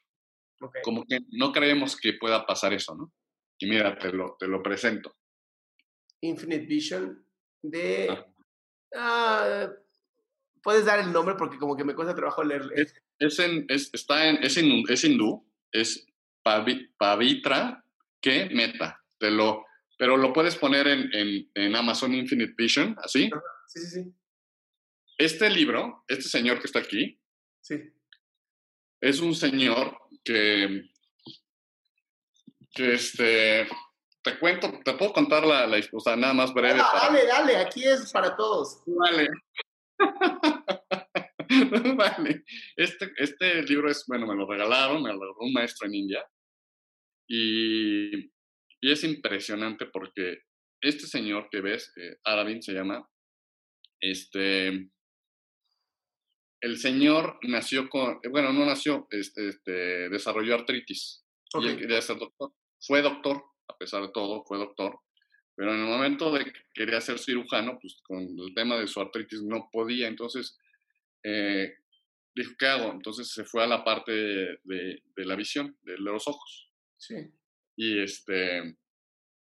[0.61, 0.83] Okay.
[0.83, 3.13] Como que no creemos que pueda pasar eso, ¿no?
[3.61, 5.15] Y mira, te lo, te lo presento.
[6.25, 7.25] Infinite Vision
[7.63, 8.09] de...
[8.95, 9.69] Ah.
[9.69, 9.85] Uh,
[10.63, 12.73] Puedes dar el nombre porque como que me cuesta trabajo leerlo.
[12.75, 16.07] Es, es, en, es, está en, es, es hindú, es
[16.43, 17.85] Pavitra
[18.19, 19.05] que Meta.
[19.19, 19.67] Te lo,
[19.99, 23.29] pero lo puedes poner en, en, en Amazon Infinite Vision, así.
[23.67, 24.15] Sí, sí, sí.
[25.19, 27.21] Este libro, este señor que está aquí,
[27.61, 27.93] sí.
[29.03, 30.91] es un señor que,
[32.73, 33.69] que este,
[34.25, 36.81] te cuento, te puedo contar la, la o sea, nada más breve.
[36.81, 37.07] Ah, para...
[37.07, 38.83] Dale, dale, aquí es para todos.
[38.87, 39.29] Vale.
[41.97, 42.45] vale.
[42.75, 46.27] Este, este libro es, bueno, me lo regalaron, me lo regaló un maestro en India.
[47.29, 48.17] Y,
[48.81, 50.41] y es impresionante porque
[50.81, 52.17] este señor que ves, eh,
[52.61, 53.07] se llama,
[54.01, 54.91] este,
[56.63, 61.27] el señor nació con, bueno, no nació, este, este desarrolló artritis.
[61.53, 61.73] Okay.
[61.73, 62.53] Y quería ser doctor.
[62.81, 64.99] Fue doctor, a pesar de todo, fue doctor.
[65.57, 69.01] Pero en el momento de que quería ser cirujano, pues con el tema de su
[69.01, 70.09] artritis no podía.
[70.09, 70.59] Entonces,
[71.23, 71.75] eh,
[72.35, 72.91] dijo, ¿qué hago?
[72.91, 76.71] Entonces se fue a la parte de, de, de la visión, de los ojos.
[76.97, 77.15] Sí.
[77.77, 78.77] Y este,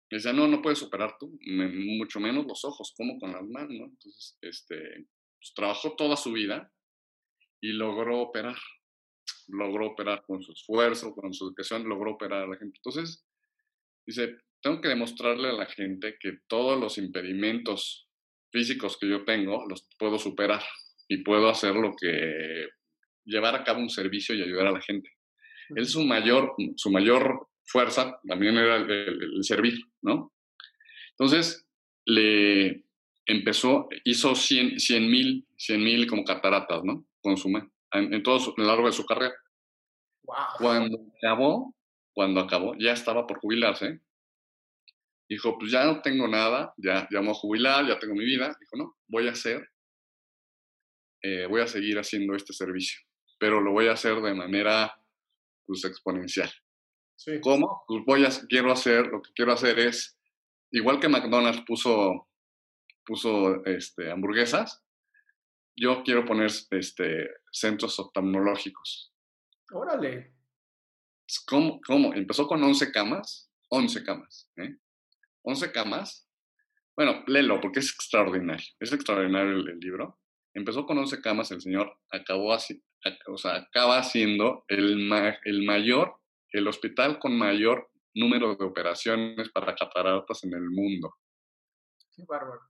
[0.09, 3.85] decía, no, no puedes operar tú, mucho menos los ojos, como con las manos, ¿no?
[3.85, 6.71] Entonces, este, pues, trabajó toda su vida
[7.61, 8.57] y logró operar.
[9.47, 12.77] Logró operar con su esfuerzo, con su educación, logró operar a la gente.
[12.77, 13.25] Entonces,
[14.09, 18.07] dice, tengo que demostrarle a la gente que todos los impedimentos
[18.51, 20.63] físicos que yo tengo los puedo superar
[21.07, 22.67] y puedo hacer lo que
[23.25, 25.09] llevar a cabo un servicio y ayudar a la gente.
[25.75, 30.33] Él su mayor, su mayor fuerza también era el, el, el servir, ¿no?
[31.11, 31.67] Entonces,
[32.05, 32.83] le
[33.27, 34.77] empezó, hizo 100
[35.09, 37.05] mil 100, mil como cataratas, ¿no?
[37.21, 39.35] Consume en, en todo su, a lo largo de su carrera.
[40.23, 40.35] Wow.
[40.57, 41.75] Cuando acabó,
[42.19, 44.01] cuando acabó, ya estaba por jubilarse,
[45.29, 48.25] dijo, pues ya no tengo nada, ya, ya me voy a jubilar, ya tengo mi
[48.25, 48.57] vida.
[48.59, 49.71] Dijo, no, voy a hacer,
[51.21, 52.99] eh, voy a seguir haciendo este servicio,
[53.39, 55.01] pero lo voy a hacer de manera,
[55.65, 56.51] pues, exponencial.
[57.15, 57.39] Sí.
[57.39, 57.85] ¿Cómo?
[57.87, 60.19] Pues voy a, quiero hacer, lo que quiero hacer es,
[60.71, 62.27] igual que McDonald's puso,
[63.05, 64.83] puso este, hamburguesas,
[65.73, 69.13] yo quiero poner este, centros oftalmológicos.
[69.71, 70.38] Órale.
[71.45, 71.79] ¿Cómo?
[71.85, 72.13] ¿Cómo?
[72.13, 74.77] Empezó con 11 camas, 11 camas, ¿eh?
[75.43, 76.27] 11 camas.
[76.95, 78.65] Bueno, léelo porque es extraordinario.
[78.79, 80.19] Es extraordinario el, el, libro.
[80.53, 82.83] Empezó con 11 camas, el señor acabó así,
[83.27, 86.15] o sea, acaba siendo el, ma el mayor,
[86.51, 91.15] el hospital con mayor número de operaciones para cataratas en el mundo.
[92.15, 92.61] Qué bárbaro.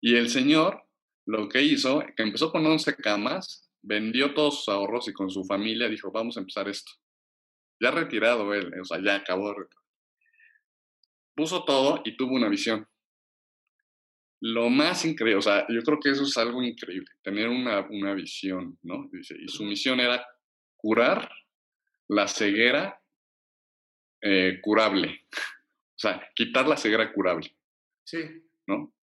[0.00, 0.82] Y el señor
[1.26, 5.44] lo que hizo, que empezó con 11 camas, vendió todos sus ahorros y con su
[5.44, 6.92] familia dijo, vamos a empezar esto.
[7.82, 9.56] Ya retirado él, o sea, ya acabó
[11.34, 12.86] puso todo y tuvo una visión.
[14.40, 18.14] Lo más increíble, o sea, yo creo que eso es algo increíble, tener una, una
[18.14, 19.08] visión, ¿no?
[19.10, 20.24] Dice, y su misión era
[20.76, 21.28] curar
[22.08, 23.00] la ceguera
[24.20, 25.26] eh, curable.
[25.32, 27.52] o sea, quitar la ceguera curable.
[28.04, 28.18] Sí.
[28.66, 28.94] ¿No?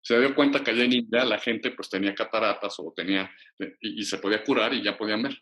[0.00, 3.30] Se dio cuenta que allá en India la gente pues tenía cataratas o tenía,
[3.80, 5.40] y, y se podía curar y ya podían ver.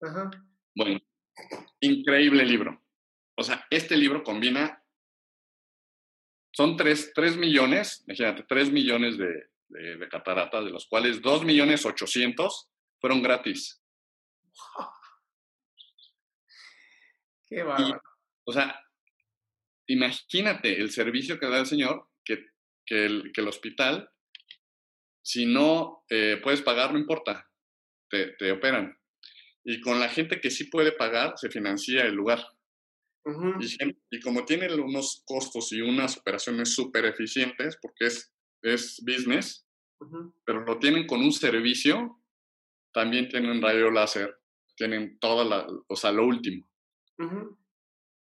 [0.00, 0.30] Ajá.
[0.74, 0.98] Bueno,
[1.80, 2.82] increíble libro.
[3.36, 4.82] O sea, este libro combina
[6.52, 11.44] son 3, 3 millones, imagínate, 3 millones de, de, de, cataratas, de los cuales 2
[11.44, 12.68] millones 800
[13.00, 13.82] fueron gratis.
[17.46, 18.02] Qué bárbaro.
[18.44, 18.82] O sea,
[19.86, 22.46] imagínate el servicio que da el señor, que,
[22.84, 24.10] que, el, que el hospital,
[25.22, 27.48] si no eh, puedes pagar, no importa,
[28.08, 28.98] te, te, operan.
[29.64, 32.44] Y con la gente que sí puede pagar, se financia el lugar.
[33.24, 33.96] Uh -huh.
[34.10, 39.64] y, y, como tienen unos costos y unas operaciones súper eficientes, porque es, es business,
[40.00, 40.34] uh -huh.
[40.44, 42.20] pero lo tienen con un servicio,
[42.92, 44.34] también tienen rayo láser,
[44.76, 46.68] tienen toda la, o sea, lo último.
[47.18, 47.58] Uh -huh.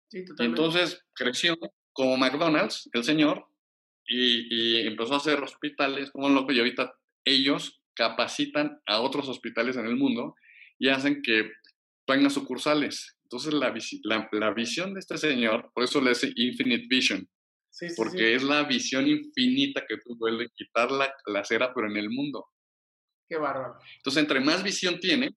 [0.09, 1.57] Sí, y entonces creció
[1.93, 3.45] como McDonald's, el señor,
[4.07, 9.77] y, y, empezó a hacer hospitales como loco, y ahorita ellos capacitan a otros hospitales
[9.77, 10.37] en el mundo
[10.79, 11.51] y hacen que
[12.07, 13.17] tengan sucursales.
[13.25, 17.29] Entonces, la, la, la visión de este señor, por eso le dice Infinite Vision,
[17.71, 18.33] sí, sí, porque sí.
[18.35, 22.47] es la visión infinita que tú vuelves quitar la, la cera, pero en el mundo.
[23.29, 23.79] Qué bárbaro.
[23.97, 25.31] Entonces, entre más visión tiene,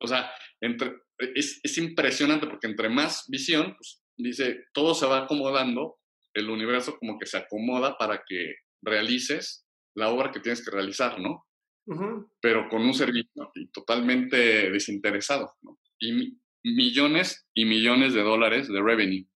[0.00, 5.24] o sea, entre, es, es impresionante porque entre más visión, pues, dice, todo se va
[5.24, 5.98] acomodando,
[6.34, 9.64] el universo como que se acomoda para que realices
[9.96, 11.47] la obra que tienes que realizar, ¿no?
[11.88, 12.30] Uh -huh.
[12.40, 15.78] Pero con un servicio totalmente desinteresado, ¿no?
[15.98, 19.26] Y millones y millones de dólares de revenue.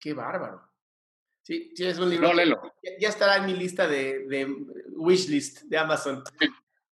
[0.00, 0.62] Qué bárbaro.
[1.42, 2.28] Sí, sí es un libro.
[2.28, 2.62] No, léelo.
[2.82, 4.46] Ya, ya, estará en mi lista de, de
[4.90, 6.22] wishlist de Amazon.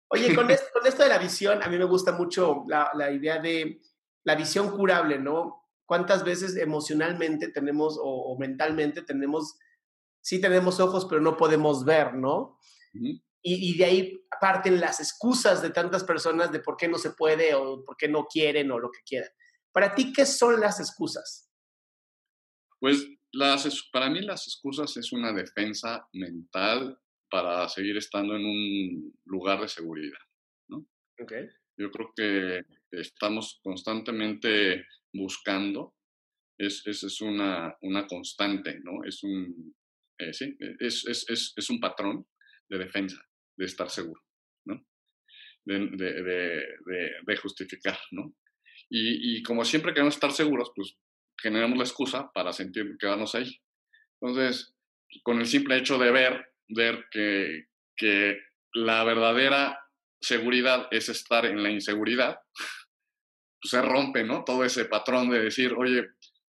[0.09, 3.11] Oye, con esto, con esto, de la visión, a mí me gusta mucho la, la,
[3.11, 3.81] idea de
[4.25, 5.69] la visión curable, ¿no?
[5.85, 9.57] ¿Cuántas veces emocionalmente tenemos o, o, mentalmente tenemos,
[10.21, 12.59] sí tenemos ojos, pero no podemos ver, ¿no?
[12.93, 13.23] Uh -huh.
[13.43, 17.11] Y, y, de ahí parten las excusas de tantas personas de por qué no se
[17.11, 19.29] puede o por qué no quieren o lo que quieran.
[19.71, 21.51] Para ti, ¿qué son las excusas?
[22.79, 26.97] Pues las, para mí las excusas es una defensa mental
[27.29, 30.19] para seguir estando en un lugar de seguridad.
[30.69, 30.85] ¿no?
[31.19, 31.47] Okay.
[31.77, 35.95] Yo creo que estamos constantemente buscando,
[36.57, 39.03] es, es, es una, una, constante, ¿no?
[39.03, 39.75] Es un,
[40.19, 42.27] eh, sí, es, es, es, es, un patrón
[42.69, 43.17] de defensa,
[43.55, 44.21] de estar seguro,
[44.65, 44.85] ¿no?
[45.65, 48.33] De, de, de, justificar, ¿no?
[48.89, 50.97] Y, y, como siempre queremos estar seguros, pues
[51.41, 53.61] generamos la excusa para sentir quedarnos ahí.
[54.21, 54.75] Entonces,
[55.23, 58.37] con el simple hecho de ver, ver que, que
[58.73, 59.79] la verdadera
[60.19, 64.43] seguridad es estar en la inseguridad, pues se rompe, ¿no?
[64.43, 66.07] Todo ese patrón de decir, oye,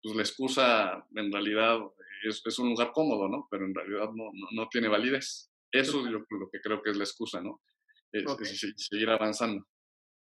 [0.03, 1.79] pues la excusa en realidad
[2.25, 3.47] es, es un lugar cómodo, ¿no?
[3.51, 5.51] Pero en realidad no, no, no tiene validez.
[5.71, 7.63] Eso es lo, lo, que creo que es la excusa, ¿no?
[8.11, 8.47] Es, okay.
[8.47, 9.67] es, es seguir avanzando.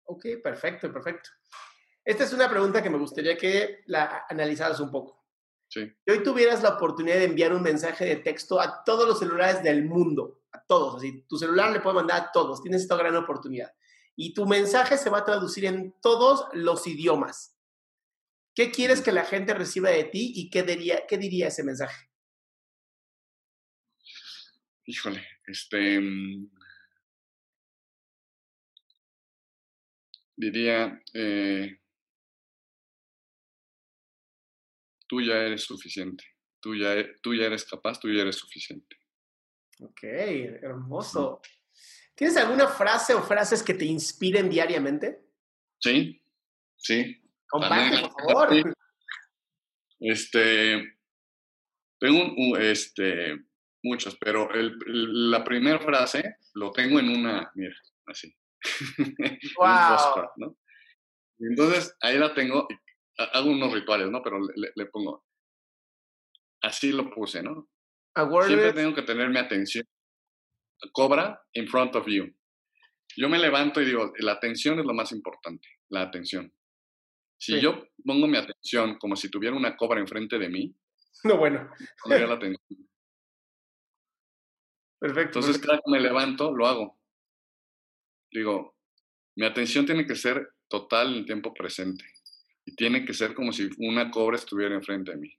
[0.04, 1.30] Ok, perfecto, perfecto.
[2.04, 5.24] Esta es una pregunta que me gustaría que la analizaras un poco.
[5.68, 5.88] Sí.
[6.04, 9.62] Si hoy tuvieras la oportunidad de enviar un mensaje de texto a todos los celulares
[9.62, 13.14] del mundo, a todos, así, tu celular le puede mandar a todos, tienes esta gran
[13.14, 13.72] oportunidad.
[14.16, 17.56] Y tu mensaje se va a traducir en todos los idiomas.
[18.54, 22.09] ¿Qué quieres que la gente reciba de ti y qué diría, qué diría ese mensaje?
[24.90, 26.00] Híjole, este.
[30.34, 31.00] Diría.
[31.14, 31.78] Eh,
[35.06, 36.24] tú ya eres suficiente.
[36.58, 38.96] Tú ya, tú ya eres capaz, tú ya eres suficiente.
[39.80, 41.40] Ok, hermoso.
[42.16, 45.24] ¿Tienes alguna frase o frases que te inspiren diariamente?
[45.78, 46.20] Sí,
[46.76, 47.22] sí.
[47.46, 48.74] Comparte, por favor.
[50.00, 50.98] Este,
[52.00, 53.49] tengo un, este,
[53.82, 57.74] muchos, pero el, el, la primera frase lo tengo en una, mira,
[58.06, 58.34] así.
[59.56, 59.66] Wow.
[59.66, 60.56] un postcard, ¿no?
[61.38, 62.68] Entonces, ahí la tengo,
[63.16, 64.22] hago unos rituales, ¿no?
[64.22, 65.24] Pero le, le pongo,
[66.62, 67.68] así lo puse, ¿no?
[68.46, 69.86] Siempre tengo que tener mi atención.
[70.92, 72.34] Cobra in front of you.
[73.16, 76.52] Yo me levanto y digo, la atención es lo más importante, la atención.
[77.38, 77.60] Si sí.
[77.60, 80.74] yo pongo mi atención como si tuviera una cobra enfrente de mí,
[81.24, 81.70] no, bueno.
[82.02, 82.89] pondría la atención.
[85.00, 85.38] Perfecto.
[85.38, 85.68] Entonces, perfecto.
[85.68, 86.98] cada que me levanto, lo hago.
[88.30, 88.76] Digo,
[89.34, 92.04] mi atención tiene que ser total en el tiempo presente.
[92.64, 95.34] Y tiene que ser como si una cobra estuviera enfrente de mí.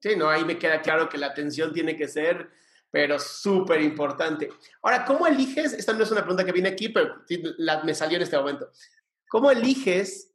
[0.00, 2.50] Sí, no, ahí me queda claro que la atención tiene que ser,
[2.90, 4.50] pero súper importante.
[4.82, 5.72] Ahora, ¿cómo eliges?
[5.72, 7.22] Esta no es una pregunta que viene aquí, pero
[7.58, 8.70] la, me salió en este momento.
[9.28, 10.34] ¿Cómo eliges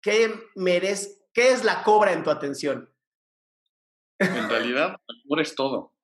[0.00, 2.92] qué merece, qué es la cobra en tu atención?
[4.18, 5.94] En realidad, la cobra es todo.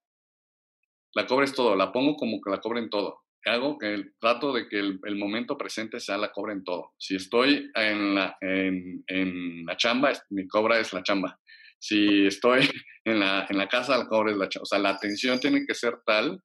[1.14, 1.76] La cobra es todo.
[1.76, 3.22] La pongo como que la cobra en todo.
[3.46, 6.92] Hago que el, trato de que el, el, momento presente sea la cobra en todo.
[6.98, 11.38] Si estoy en la, en, en la chamba, mi cobra es la chamba
[11.84, 12.60] si estoy
[13.04, 15.74] en la, en la casa, la cobra es la O sea, la atención tiene que
[15.74, 16.40] ser tal,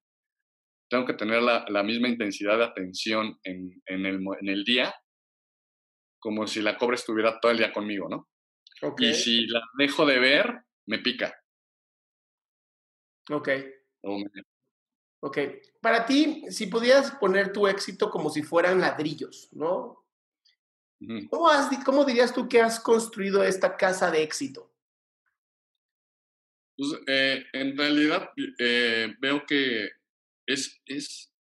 [0.90, 4.94] tengo que tener la, la misma intensidad de atención en, en, el, en el día
[6.20, 8.28] como si la cobra estuviera todo el día conmigo, ¿no?
[8.98, 11.34] Y si la dejo de ver, me pica.
[13.30, 13.50] Ok.
[15.22, 15.38] Ok.
[15.82, 20.06] Para ti, si pudieras poner tu éxito como si fueran ladrillos, ¿no?
[21.30, 24.74] ¿Cómo, has, ¿Cómo dirías tú que has construido esta casa de éxito?
[26.78, 29.90] Pues, eh, en realidad eh, veo que
[30.46, 31.34] es, es,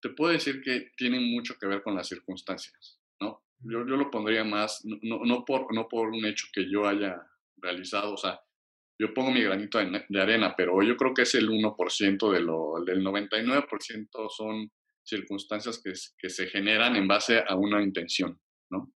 [0.00, 3.42] te puedo decir que tiene mucho que ver con las circunstancias, ¿no?
[3.60, 7.26] Yo, yo lo pondría más, no, no, por, no por un hecho que yo haya
[7.56, 8.40] realizado, o sea,
[9.02, 12.84] yo pongo mi granito de, arena, pero yo creo que es el 1% de lo,
[12.84, 14.70] del 99% son
[15.02, 18.40] circunstancias que, que, se generan en base a una intención,
[18.70, 18.92] ¿no?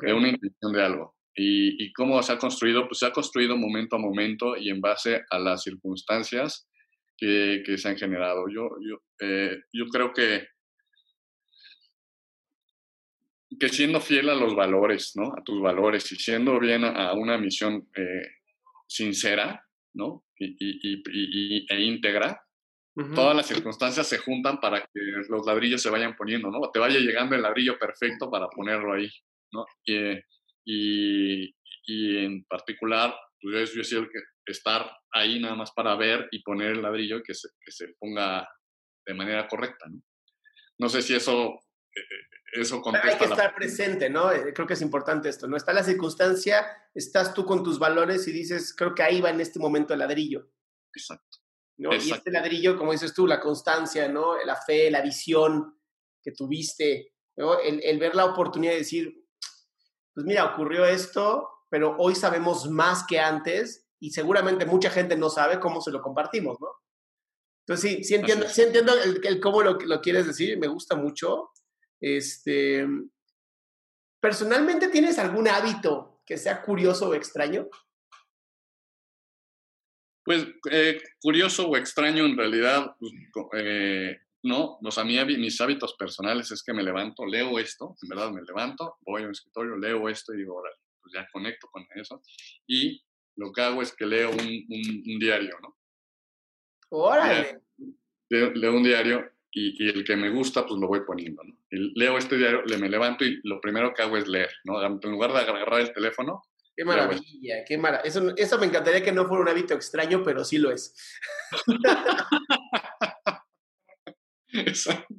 [0.00, 1.14] De una intención de algo.
[1.34, 4.80] Y, y, cómo se ha construido, pues se ha construido momento a momento y en
[4.80, 6.66] base a las circunstancias
[7.18, 8.46] que, que se han generado.
[8.48, 10.48] Yo, yo, eh, yo creo que,
[13.58, 15.34] que siendo fiel a los valores, ¿no?
[15.36, 18.39] A tus valores y siendo bien a, una misión eh,
[18.90, 19.64] sincera,
[19.94, 20.24] ¿no?
[20.36, 22.42] Y, y, y, e íntegra,
[23.14, 26.60] todas las circunstancias se juntan para que los ladrillos se vayan poniendo, ¿no?
[26.72, 29.08] Te vaya llegando el ladrillo perfecto para ponerlo ahí,
[29.52, 29.64] ¿no?
[29.84, 31.54] Y,
[31.86, 36.28] y, en particular, pues yo, he sido el que estar ahí nada más para ver
[36.32, 38.46] y poner el ladrillo que se, que se ponga
[39.06, 40.02] de manera correcta, ¿no?
[40.78, 41.60] No sé si eso,
[42.52, 44.32] eso Hay que estar presente, ¿no?
[44.32, 45.56] Eh, creo que es importante esto, ¿no?
[45.56, 49.40] Está la circunstancia, estás tú con tus valores y dices, creo que ahí va en
[49.40, 50.50] este momento el ladrillo.
[50.94, 51.38] Exacto.
[51.78, 51.94] ¿no?
[51.94, 54.42] Y este ladrillo, como dices tú, la constancia, ¿no?
[54.44, 55.78] La fe, la visión
[56.22, 57.58] que tuviste, ¿no?
[57.58, 59.26] El, el ver la oportunidad de decir,
[60.12, 65.30] pues mira, ocurrió esto, pero hoy sabemos más que antes y seguramente mucha gente no
[65.30, 66.68] sabe cómo se lo compartimos, ¿no?
[67.66, 71.49] Entonces sí, sí entiendo, sí entiendo el, cómo lo, lo, quieres decir, me gusta mucho.
[72.00, 72.86] Este,
[74.20, 77.68] ¿Personalmente tienes algún hábito que sea curioso o extraño?
[80.24, 83.12] Pues eh, curioso o extraño en realidad, pues,
[83.54, 88.30] eh, no, o sea, mis hábitos personales es que me levanto, leo esto, en verdad
[88.30, 91.86] me levanto, voy a un escritorio, leo esto y digo, órale, pues ya conecto con
[91.94, 92.22] eso.
[92.66, 93.02] Y
[93.36, 95.76] lo que hago es que leo un, diario, ¿no?
[96.90, 97.60] ¡Órale!
[98.28, 101.56] Leo, un diario y, el que me gusta, pues lo voy poniendo, ¿no?
[101.70, 104.82] leo este diario, le me levanto y lo primero que hago es leer, ¿no?
[104.82, 106.42] En lugar de agarrar el teléfono.
[106.76, 107.64] ¡Qué maravilla!
[107.66, 108.08] ¡Qué maravilla!
[108.08, 110.94] Eso, eso me encantaría que no fuera un hábito extraño, pero sí lo es.
[114.52, 115.14] Exacto.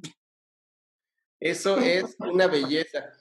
[1.40, 3.12] Eso es una belleza.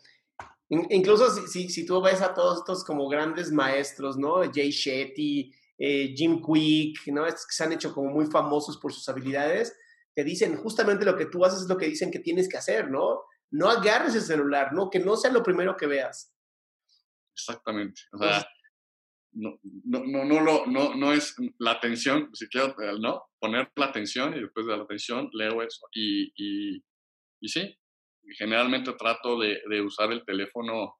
[0.70, 4.42] Incluso si, si, tú ves a todos estos como grandes maestros, ¿no?
[4.54, 7.26] Jay Shetty, eh, Jim Quick, ¿no?
[7.26, 9.76] Estos que se han hecho como muy famosos por sus habilidades,
[10.16, 12.90] te dicen justamente lo que tú haces es lo que dicen que tienes que hacer,
[12.90, 13.24] ¿no?
[13.52, 14.90] No agarres el celular, ¿no?
[14.90, 16.34] Que no sea lo primero que veas.
[17.34, 18.02] Exactamente.
[18.14, 18.46] O sea,
[19.34, 23.24] no, no, no, no, no, no es la atención, si quiero, ¿no?
[23.40, 25.88] Poner la atención y después de la atención leo eso.
[25.94, 26.84] Y, y,
[27.40, 27.78] y sí,
[28.38, 30.98] generalmente trato de, de, usar el teléfono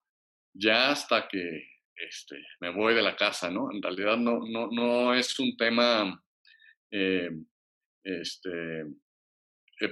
[0.54, 3.70] ya hasta que este, me voy de la casa, ¿no?
[3.72, 6.24] En realidad no, no, no es un tema
[6.92, 7.30] eh,
[8.04, 8.86] este,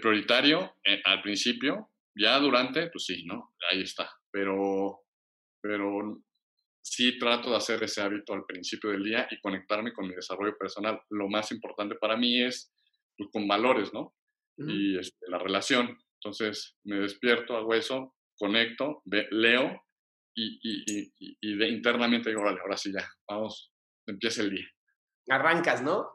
[0.01, 3.55] prioritario eh, al principio, ya durante, pues sí, ¿no?
[3.72, 5.01] Ahí está, pero,
[5.62, 6.22] pero
[6.82, 10.57] sí trato de hacer ese hábito al principio del día y conectarme con mi desarrollo
[10.57, 10.99] personal.
[11.10, 12.74] Lo más importante para mí es
[13.18, 14.16] pues, con valores, ¿no?
[14.57, 15.97] Y este, la relación.
[16.16, 19.82] Entonces me despierto, hago eso, conecto, leo
[20.36, 23.72] y, y, y, de, internamente digo, vale, ahora sí ya, vamos,
[24.05, 24.68] empieza el día.
[25.30, 26.10] Arrancas, ¿no?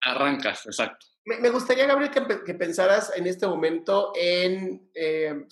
[0.00, 1.06] Arrancas, exacto.
[1.26, 2.12] Me, gustaría, Gabriel,
[2.44, 5.44] que, pensaras en este momento en eh,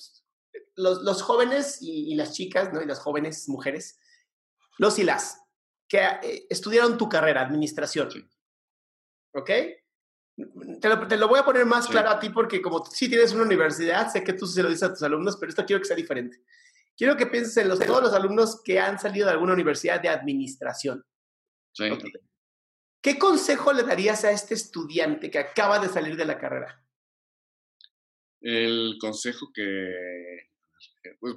[0.77, 2.81] los, los, jóvenes y, las chicas, ¿no?
[2.81, 3.99] Y las jóvenes mujeres,
[4.79, 5.43] los y las,
[5.89, 8.31] que eh, estudiaron tu carrera, administración.
[9.35, 9.51] ¿Ok?
[10.81, 14.13] Te lo, voy a poner más claro a ti porque como sí tienes una universidad,
[14.13, 16.41] sé que tú se lo dices a tus alumnos, pero esto quiero que sea diferente.
[16.97, 20.09] Quiero que pienses en los, todos los alumnos que han salido de alguna universidad de
[20.09, 21.05] administración.
[21.73, 21.91] Sí.
[23.05, 26.83] ¿Qué consejo le darías a este estudiante que acaba de salir de la carrera?
[28.41, 30.49] El consejo que...
[31.21, 31.35] Pues,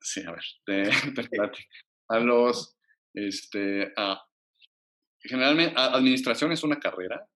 [0.00, 0.84] sí, a ver, te,
[2.08, 2.74] A los...
[3.12, 3.92] Este,
[5.18, 7.28] generalmente, administración es una carrera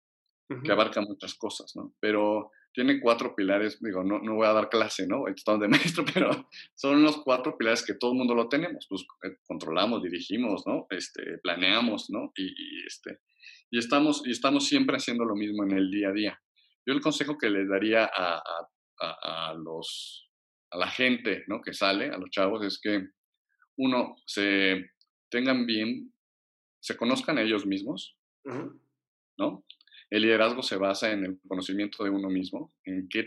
[0.65, 1.95] que abarca muchas cosas, ¿no?
[2.01, 5.29] Pero tiene cuatro pilares, digo, no, no voy a dar clase, ¿no?
[5.29, 9.07] Estamos de maestro, pero son los cuatro pilares que todo el mundo lo tenemos, pues
[9.25, 10.87] eh, controlamos, dirigimos, ¿no?
[10.91, 12.35] Este, planeamos, ¿no?
[12.37, 13.21] Y, este,
[13.71, 16.43] y, estamos, y estamos siempre haciendo lo mismo en el día a día.
[16.85, 18.43] Yo el consejo que les daría a,
[19.01, 20.31] a, a, los,
[20.71, 21.63] a la gente ¿no?
[21.63, 23.09] que sale, a los chavos, es que
[23.79, 24.91] uno, se
[25.31, 26.13] tengan bien,
[26.81, 28.19] se conozcan ellos mismos,
[29.39, 29.66] ¿no?
[30.11, 33.27] El liderazgo se basa en el conocimiento de uno mismo, en qué,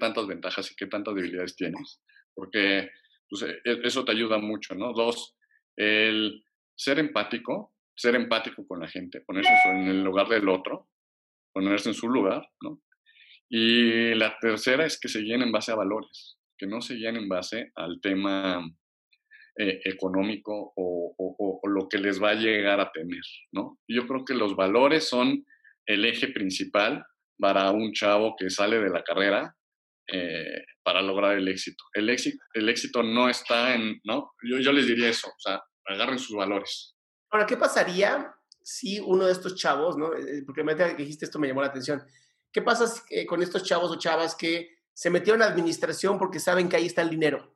[0.00, 2.00] tantas ventajas y qué tantas debilidades tienes,
[2.34, 2.90] porque
[3.28, 4.92] pues, e, e, eso te ayuda mucho, ¿no?
[4.92, 5.36] Dos,
[5.76, 10.88] el ser empático, ser empático con la gente, ponerse en el lugar del otro,
[11.52, 12.82] ponerse en su lugar, ¿no?
[13.48, 17.16] Y la tercera es que se guíen en base a valores, que no se guíen
[17.16, 18.62] en base al tema
[19.58, 23.22] eh, económico o, lo que les va a llegar a tener,
[23.52, 23.78] ¿no?
[23.88, 25.44] Yo creo que los valores son
[25.86, 27.04] el eje principal
[27.38, 29.54] para un chavo que sale de la carrera
[30.08, 31.84] eh, para lograr el éxito.
[31.92, 34.32] El éxito, el éxito no está en, ¿no?
[34.42, 36.94] Yo, yo les diría eso, o sea, agarren sus valores.
[37.30, 38.32] Ahora, ¿qué pasaría
[38.62, 40.12] si uno de estos chavos, ¿no?
[40.14, 42.02] Eh, porque me dijiste esto me llamó la atención.
[42.52, 46.76] ¿Qué pasa con estos chavos o chavas que se metieron a administración porque saben que
[46.76, 47.54] ahí está el dinero?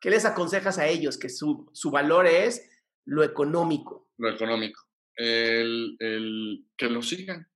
[0.00, 1.18] ¿Qué les aconsejas a ellos?
[1.18, 2.66] Que su, su valor es
[3.04, 4.08] lo económico.
[4.16, 4.80] Lo económico.
[5.16, 7.46] El, el, que lo sigan.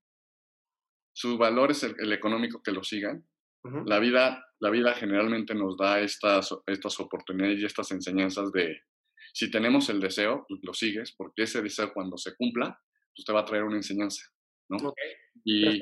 [1.12, 3.26] Su valor es el, económico, que lo sigan.
[3.86, 8.82] la, vida, la vida generalmente nos da estas, estas oportunidades y estas enseñanzas de,
[9.34, 12.80] si tenemos el deseo, pues lo sigues, porque ese deseo cuando se cumpla,
[13.14, 14.22] pues te va a traer una enseñanza,
[14.68, 14.94] ¿no?
[15.44, 15.80] Y,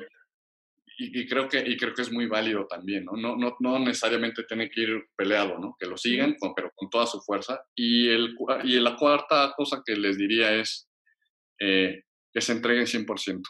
[0.99, 3.13] y, creo que, y creo que es muy válido también, ¿no?
[3.13, 5.77] No, no, no necesariamente tiene que ir peleado, ¿no?
[5.79, 7.63] Que lo sigan, pero con toda su fuerza.
[7.75, 10.89] Y, el, y la cuarta cosa que les diría es
[11.65, 13.41] eh, que se entreguen 100%,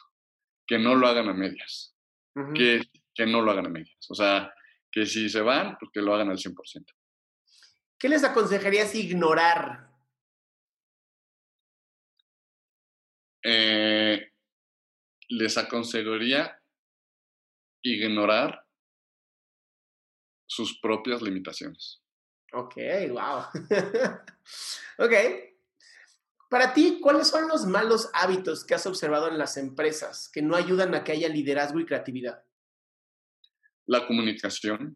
[0.66, 1.96] que no lo hagan a medias,
[2.54, 2.82] que,
[3.14, 3.96] que no lo hagan a medias.
[4.10, 4.52] O sea,
[4.90, 6.84] que si se van, pues que lo hagan al 100%.
[7.98, 9.88] ¿Qué les aconsejarías ignorar?
[13.44, 14.30] Eh,
[15.28, 16.60] les aconsejaría
[17.82, 18.66] ignorar
[20.46, 22.02] sus propias limitaciones.
[22.52, 22.76] Ok,
[23.08, 23.44] wow.
[24.98, 25.51] ok.
[26.53, 30.55] Para ti, ¿cuáles son los malos hábitos que has observado en las empresas que no
[30.55, 32.44] ayudan a que haya liderazgo y creatividad?
[33.86, 34.94] La comunicación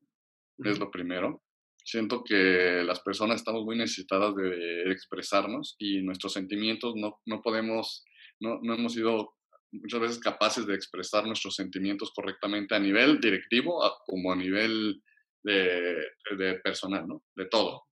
[0.59, 1.43] es lo primero.
[1.83, 8.05] Siento que las personas estamos muy necesitadas de expresarnos y nuestros sentimientos no, no podemos,
[8.39, 9.37] no, no hemos sido
[9.73, 15.03] muchas veces capaces de expresar nuestros sentimientos correctamente a nivel directivo como a nivel
[15.43, 17.25] de, personal, ¿no?
[17.35, 17.85] De todo.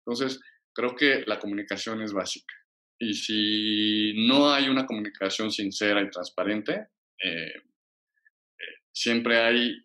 [0.00, 0.38] Entonces,
[0.74, 2.54] creo que la comunicación es básica.
[2.98, 6.88] Y si no hay una comunicación sincera y transparente,
[7.22, 9.76] eh, eh, siempre hay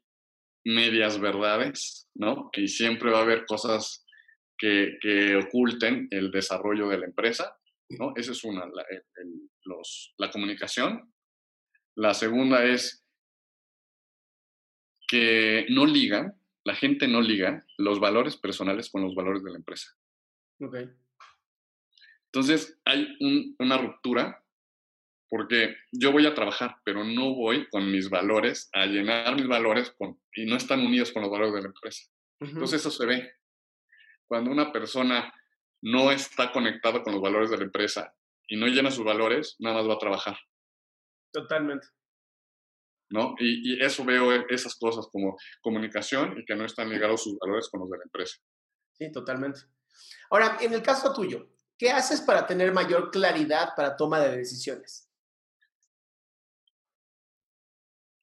[0.65, 2.49] medias verdades, ¿no?
[2.53, 4.05] Y siempre va a haber cosas
[4.57, 4.97] que,
[5.43, 7.57] oculten el desarrollo de la empresa,
[7.89, 8.13] ¿no?
[8.15, 8.85] Esa es una, la,
[9.65, 11.11] los, la comunicación
[11.95, 13.05] la segunda es
[15.07, 19.57] que no ligan, la gente no liga los valores personales con los valores de la
[19.57, 19.89] empresa.
[20.59, 20.89] Okay.
[22.33, 23.07] Entonces hay
[23.59, 24.41] una ruptura
[25.29, 29.91] porque yo voy a trabajar, pero no voy con mis valores a llenar mis valores
[29.97, 32.03] con, y no están unidos con los valores de la empresa.
[32.41, 33.33] Entonces eso se ve.
[34.27, 35.33] Cuando una persona
[35.81, 38.13] no está conectada con los valores de la empresa
[38.47, 40.37] y no llena sus valores, nada más va a trabajar.
[41.31, 41.87] Totalmente.
[43.09, 43.35] ¿No?
[43.39, 47.69] Y, eso veo e, esas cosas como comunicación y que no están ligados sus valores
[47.69, 48.37] con los de la empresa.
[48.93, 49.61] Sí, totalmente.
[50.29, 51.49] Ahora, en el caso tuyo,
[51.81, 55.11] ¿qué haces para tener mayor claridad para toma de decisiones?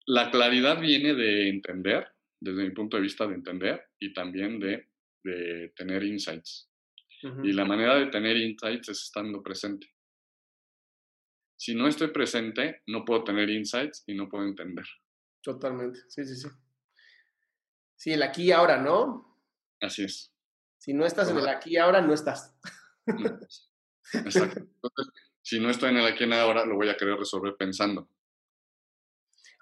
[0.07, 2.07] La claridad viene de entender,
[2.39, 4.89] desde mi punto de vista de entender y también de,
[5.25, 6.71] de tener insights.
[7.43, 9.93] Y la manera de tener insights es estando presente.
[11.57, 14.87] Si no estoy presente, no puedo tener insights y no puedo entender.
[15.43, 16.49] Totalmente, sí, sí, sí.
[17.97, 19.37] Sí, el aquí y ahora, ¿no?
[19.81, 20.33] Así es.
[20.77, 22.57] Si no estás en el aquí y ahora, no estás.
[24.25, 24.61] Exacto.
[24.61, 28.09] Entonces, si no estoy en el aquí y ahora, lo voy a querer resolver pensando.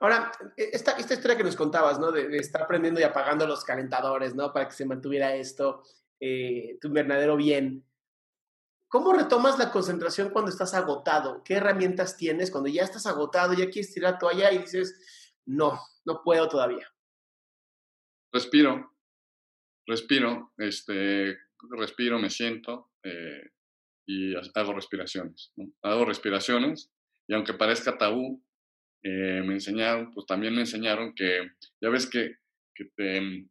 [0.00, 2.12] Ahora, e, esta, esta historia que nos contabas, ¿no?
[2.12, 4.52] De, estar prendiendo y apagando los calentadores, ¿no?
[4.52, 5.82] Para que se mantuviera esto,
[6.20, 7.84] eh, tu invernadero bien.
[8.88, 11.42] ¿Cómo retomas la concentración cuando estás agotado?
[11.42, 16.22] ¿Qué herramientas tienes cuando ya estás agotado, ya quieres tirar toalla y dices, no, no
[16.22, 16.86] puedo todavía?
[18.32, 18.92] Respiro,
[19.86, 21.36] respiro, este,
[21.70, 23.50] respiro, me siento eh,
[24.06, 25.52] y hago respiraciones.
[25.82, 26.92] Hago respiraciones
[27.28, 28.42] y aunque parezca tabú,
[29.02, 31.50] eh, me enseñaron, pues también me enseñaron que,
[31.80, 32.36] ya ves que,
[32.96, 33.46] te,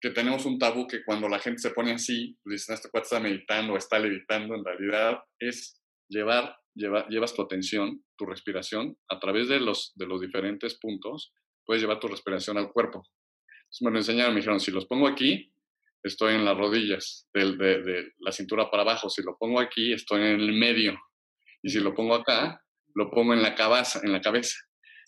[0.00, 3.04] que tenemos un tabú que cuando la gente se pone así, pues dicen, este cuate
[3.04, 9.18] está meditando o está levitando, en realidad es llevar, llevas tu atención, tu respiración, a
[9.18, 11.32] través de los, de los diferentes puntos,
[11.64, 13.04] puedes llevar tu respiración al cuerpo.
[13.68, 15.52] Entonces me lo enseñaron, me dijeron, si los pongo aquí,
[16.02, 19.08] estoy en las rodillas, de, de, la cintura para abajo.
[19.08, 20.98] Si lo pongo aquí, estoy en el medio.
[21.62, 22.62] Y si lo pongo acá,
[22.94, 24.00] lo pongo en la cabeza.
[24.02, 24.56] En la cabeza.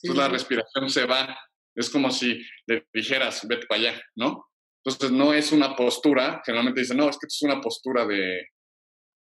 [0.03, 1.39] Entonces la respiración se va.
[1.75, 4.47] Es como si le dijeras, vete para allá, ¿no?
[4.85, 8.47] Entonces no es una postura, generalmente dicen, no, es que es una postura de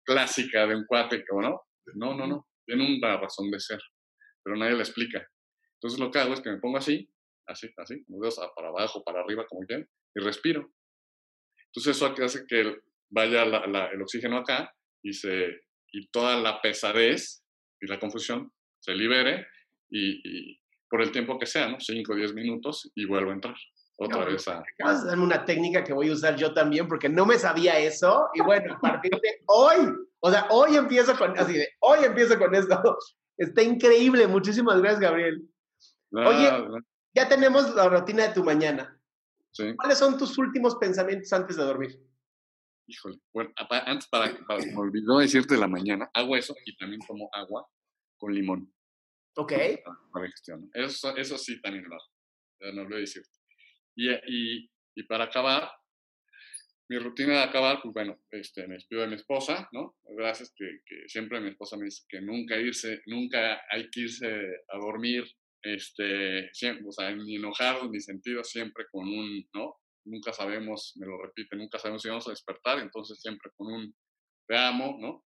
[0.04, 1.62] clásica de un cuate, ¿no?
[1.94, 3.80] No, no, no, tiene una razón de ser,
[4.42, 5.26] pero nadie la explica.
[5.74, 7.10] Entonces lo que hago es que me pongo así,
[7.46, 10.70] así, así, como dedos para abajo, para arriba, como quieran, y respiro.
[11.78, 12.76] Entonces eso hace que
[13.08, 13.44] vaya
[13.92, 15.60] el oxígeno acá y, se,
[15.92, 17.44] y toda la pesadez
[17.80, 19.46] y la confusión se libere
[19.88, 20.58] y,
[20.90, 21.78] por el tiempo que sea, ¿no?
[21.78, 23.54] 5 o 10 minutos y vuelvo a entrar
[23.96, 24.60] otra vez a...
[24.74, 27.78] Acabas de darme una técnica que voy a usar yo también porque no me sabía
[27.78, 29.76] eso y bueno, a partir de hoy,
[30.18, 32.98] o sea, hoy empiezo con, así de, hoy empiezo con esto.
[33.36, 35.48] Está increíble, muchísimas gracias, Gabriel.
[36.10, 36.82] Oye,
[37.14, 38.97] ya tenemos la rutina de tu mañana.
[39.76, 42.00] ¿Cuáles son tus últimos pensamientos antes de dormir?
[42.86, 47.28] Híjole, bueno, antes para, para me olvidó decirte la mañana, hago eso y también tomo
[47.32, 47.66] agua
[48.16, 48.72] con limón.
[49.36, 49.52] Ok.
[50.12, 50.70] Para digestión.
[50.72, 52.74] Eso, eso sí también lo hago.
[52.74, 53.30] No a decirte.
[53.94, 55.70] Y, y, y, para acabar,
[56.88, 59.96] mi rutina de acabar, pues bueno, este, me despido de mi esposa, ¿no?
[60.16, 64.26] Gracias que, que siempre mi esposa me dice que nunca irse, nunca hay que irse
[64.68, 65.24] a dormir
[65.62, 69.76] este, siempre, o sea, ni enojados ni sentidos, siempre con un, ¿no?
[70.04, 73.94] Nunca sabemos, me lo repite, nunca sabemos si vamos a despertar, entonces siempre con un
[74.46, 75.24] te amo, ¿no?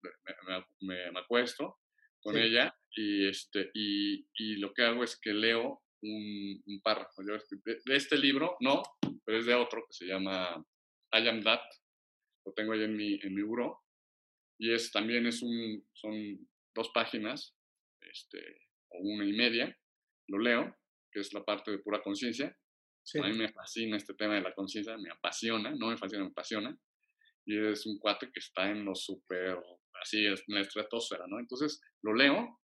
[0.82, 1.78] Me, me, acuesto
[2.22, 7.22] con ella y, este, y, y, lo que hago es que leo un, un párrafo.
[7.26, 8.82] Yo, de, de, este libro, no,
[9.24, 10.64] pero es de otro que se llama
[11.12, 11.62] I Am That,
[12.46, 13.80] lo tengo ahí en mi, en mi buró,
[14.58, 16.14] y es, también es un, son
[16.74, 17.56] dos páginas,
[18.00, 18.38] este,
[18.90, 19.76] o una y media,
[20.28, 20.76] lo leo,
[21.10, 22.56] que es la parte de pura conciencia.
[23.22, 26.30] A mí me fascina este tema de la conciencia, me apasiona, no me fascina, me
[26.30, 26.76] apasiona.
[27.46, 29.58] Y es un cuate que está en lo súper,
[30.02, 31.38] así, en la estratosfera, ¿no?
[31.38, 32.60] Entonces, lo leo,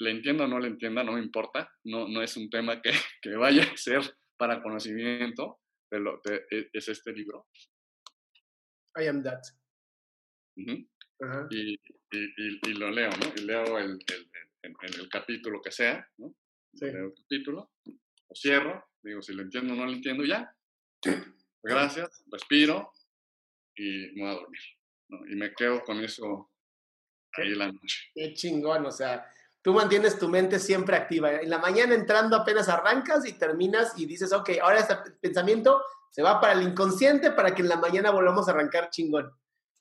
[0.00, 2.90] le entiendo o no le entienda, no me importa, no, no es un tema que,
[3.22, 4.00] que vaya a ser
[4.38, 7.48] para conocimiento, pero e, es este libro.
[8.96, 9.42] I am that.
[10.56, 11.78] y, y,
[12.10, 13.32] y, lo leo, ¿no?
[13.36, 14.30] Y leo el, el,
[14.68, 16.34] en, el capítulo que sea, ¿no?
[16.80, 20.54] Leo el capítulo, lo cierro, digo si lo entiendo o no lo entiendo, ya.
[21.62, 22.92] Gracias, respiro
[23.74, 24.60] y me voy a dormir.
[25.08, 25.26] ¿no?
[25.26, 26.50] Y me quedo con eso
[27.32, 27.98] ahí la noche.
[28.14, 29.26] Qué chingón, o sea,
[29.62, 31.32] tú mantienes tu mente siempre activa.
[31.32, 36.22] En la mañana entrando apenas arrancas y terminas y dices, ok, ahora este pensamiento se
[36.22, 39.30] va para el inconsciente para que en la mañana volvamos a arrancar chingón.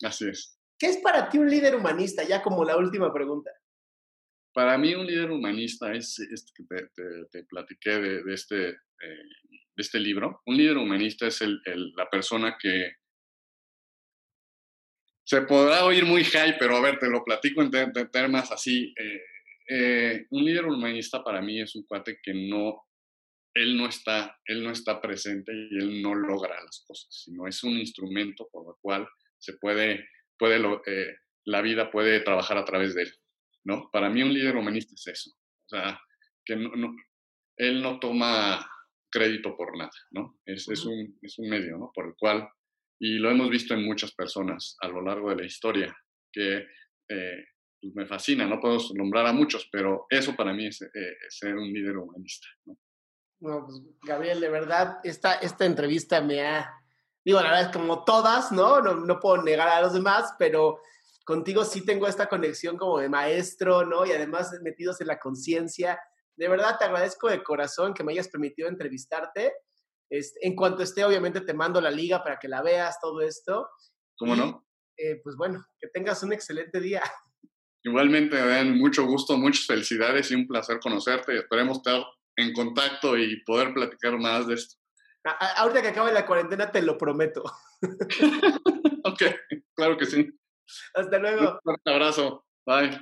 [0.04, 0.60] Así es.
[0.78, 2.24] ¿Qué es para ti un líder humanista?
[2.24, 3.52] Ya como la última pregunta.
[4.58, 10.00] Para mí un líder humanista es este que te, platiqué de, este, eh, de este
[10.00, 10.42] libro.
[10.48, 12.94] Un líder humanista es la persona que
[15.24, 17.70] se podrá oír muy high, pero a ver, te lo platico en
[18.12, 18.96] temas así.
[18.98, 19.22] Eh,
[19.70, 22.82] eh, un líder humanista para mí es un cuate que no,
[23.54, 27.64] él no está, él no está presente y él no logra las cosas, sino es
[27.64, 30.60] un instrumento por el cual se puede, puede
[31.46, 33.14] la vida puede trabajar a través de él.
[33.68, 33.90] ¿No?
[33.92, 36.00] Para mí un líder humanista es eso, o sea,
[36.46, 36.96] que no,
[37.58, 38.66] él no toma
[39.12, 40.40] crédito por nada, ¿no?
[40.46, 41.92] Es, es, un, es un medio, ¿no?
[41.94, 42.48] Por el cual,
[42.98, 45.94] y lo hemos visto en muchas personas a lo largo de la historia,
[46.32, 46.66] que
[47.10, 47.46] eh,
[47.82, 51.58] pues, me fascina, no puedo nombrar a muchos, pero eso para mí es, eh, ser
[51.58, 52.78] un líder humanista, ¿no?
[53.40, 56.74] No, pues, Gabriel, de verdad, esta, esta entrevista me ha,
[57.24, 58.82] digo, la verdad es como todas, ¿no?
[58.82, 58.96] ¿no?
[58.96, 60.80] No puedo negar a los demás, pero
[61.28, 64.06] contigo sí tengo esta conexión como de maestro, ¿no?
[64.06, 66.00] Y además metidos en la conciencia.
[66.38, 69.52] De verdad te agradezco de corazón que me hayas permitido entrevistarte.
[70.10, 73.68] Este, en cuanto esté, obviamente te mando la liga para que la veas, todo esto.
[74.18, 74.66] ¿Cómo no?
[74.96, 77.04] Eh, pues bueno, que tengas un excelente día.
[77.84, 82.06] Igualmente, Dan, mucho gusto, muchas felicidades y un placer conocerte y esperemos estar
[82.38, 84.78] en contacto y poder platicar más de esto.
[85.58, 87.44] ahorita que acabe la cuarentena, te lo prometo.
[89.04, 89.24] ok,
[89.76, 90.26] claro que sí.
[90.94, 91.60] Hasta luego.
[91.64, 92.46] Un abrazo.
[92.66, 93.00] Bye.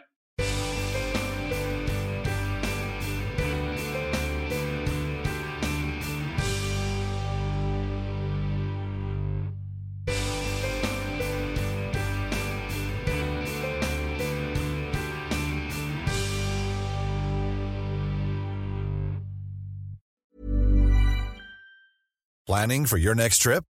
[22.45, 23.66] Planning for your next trip?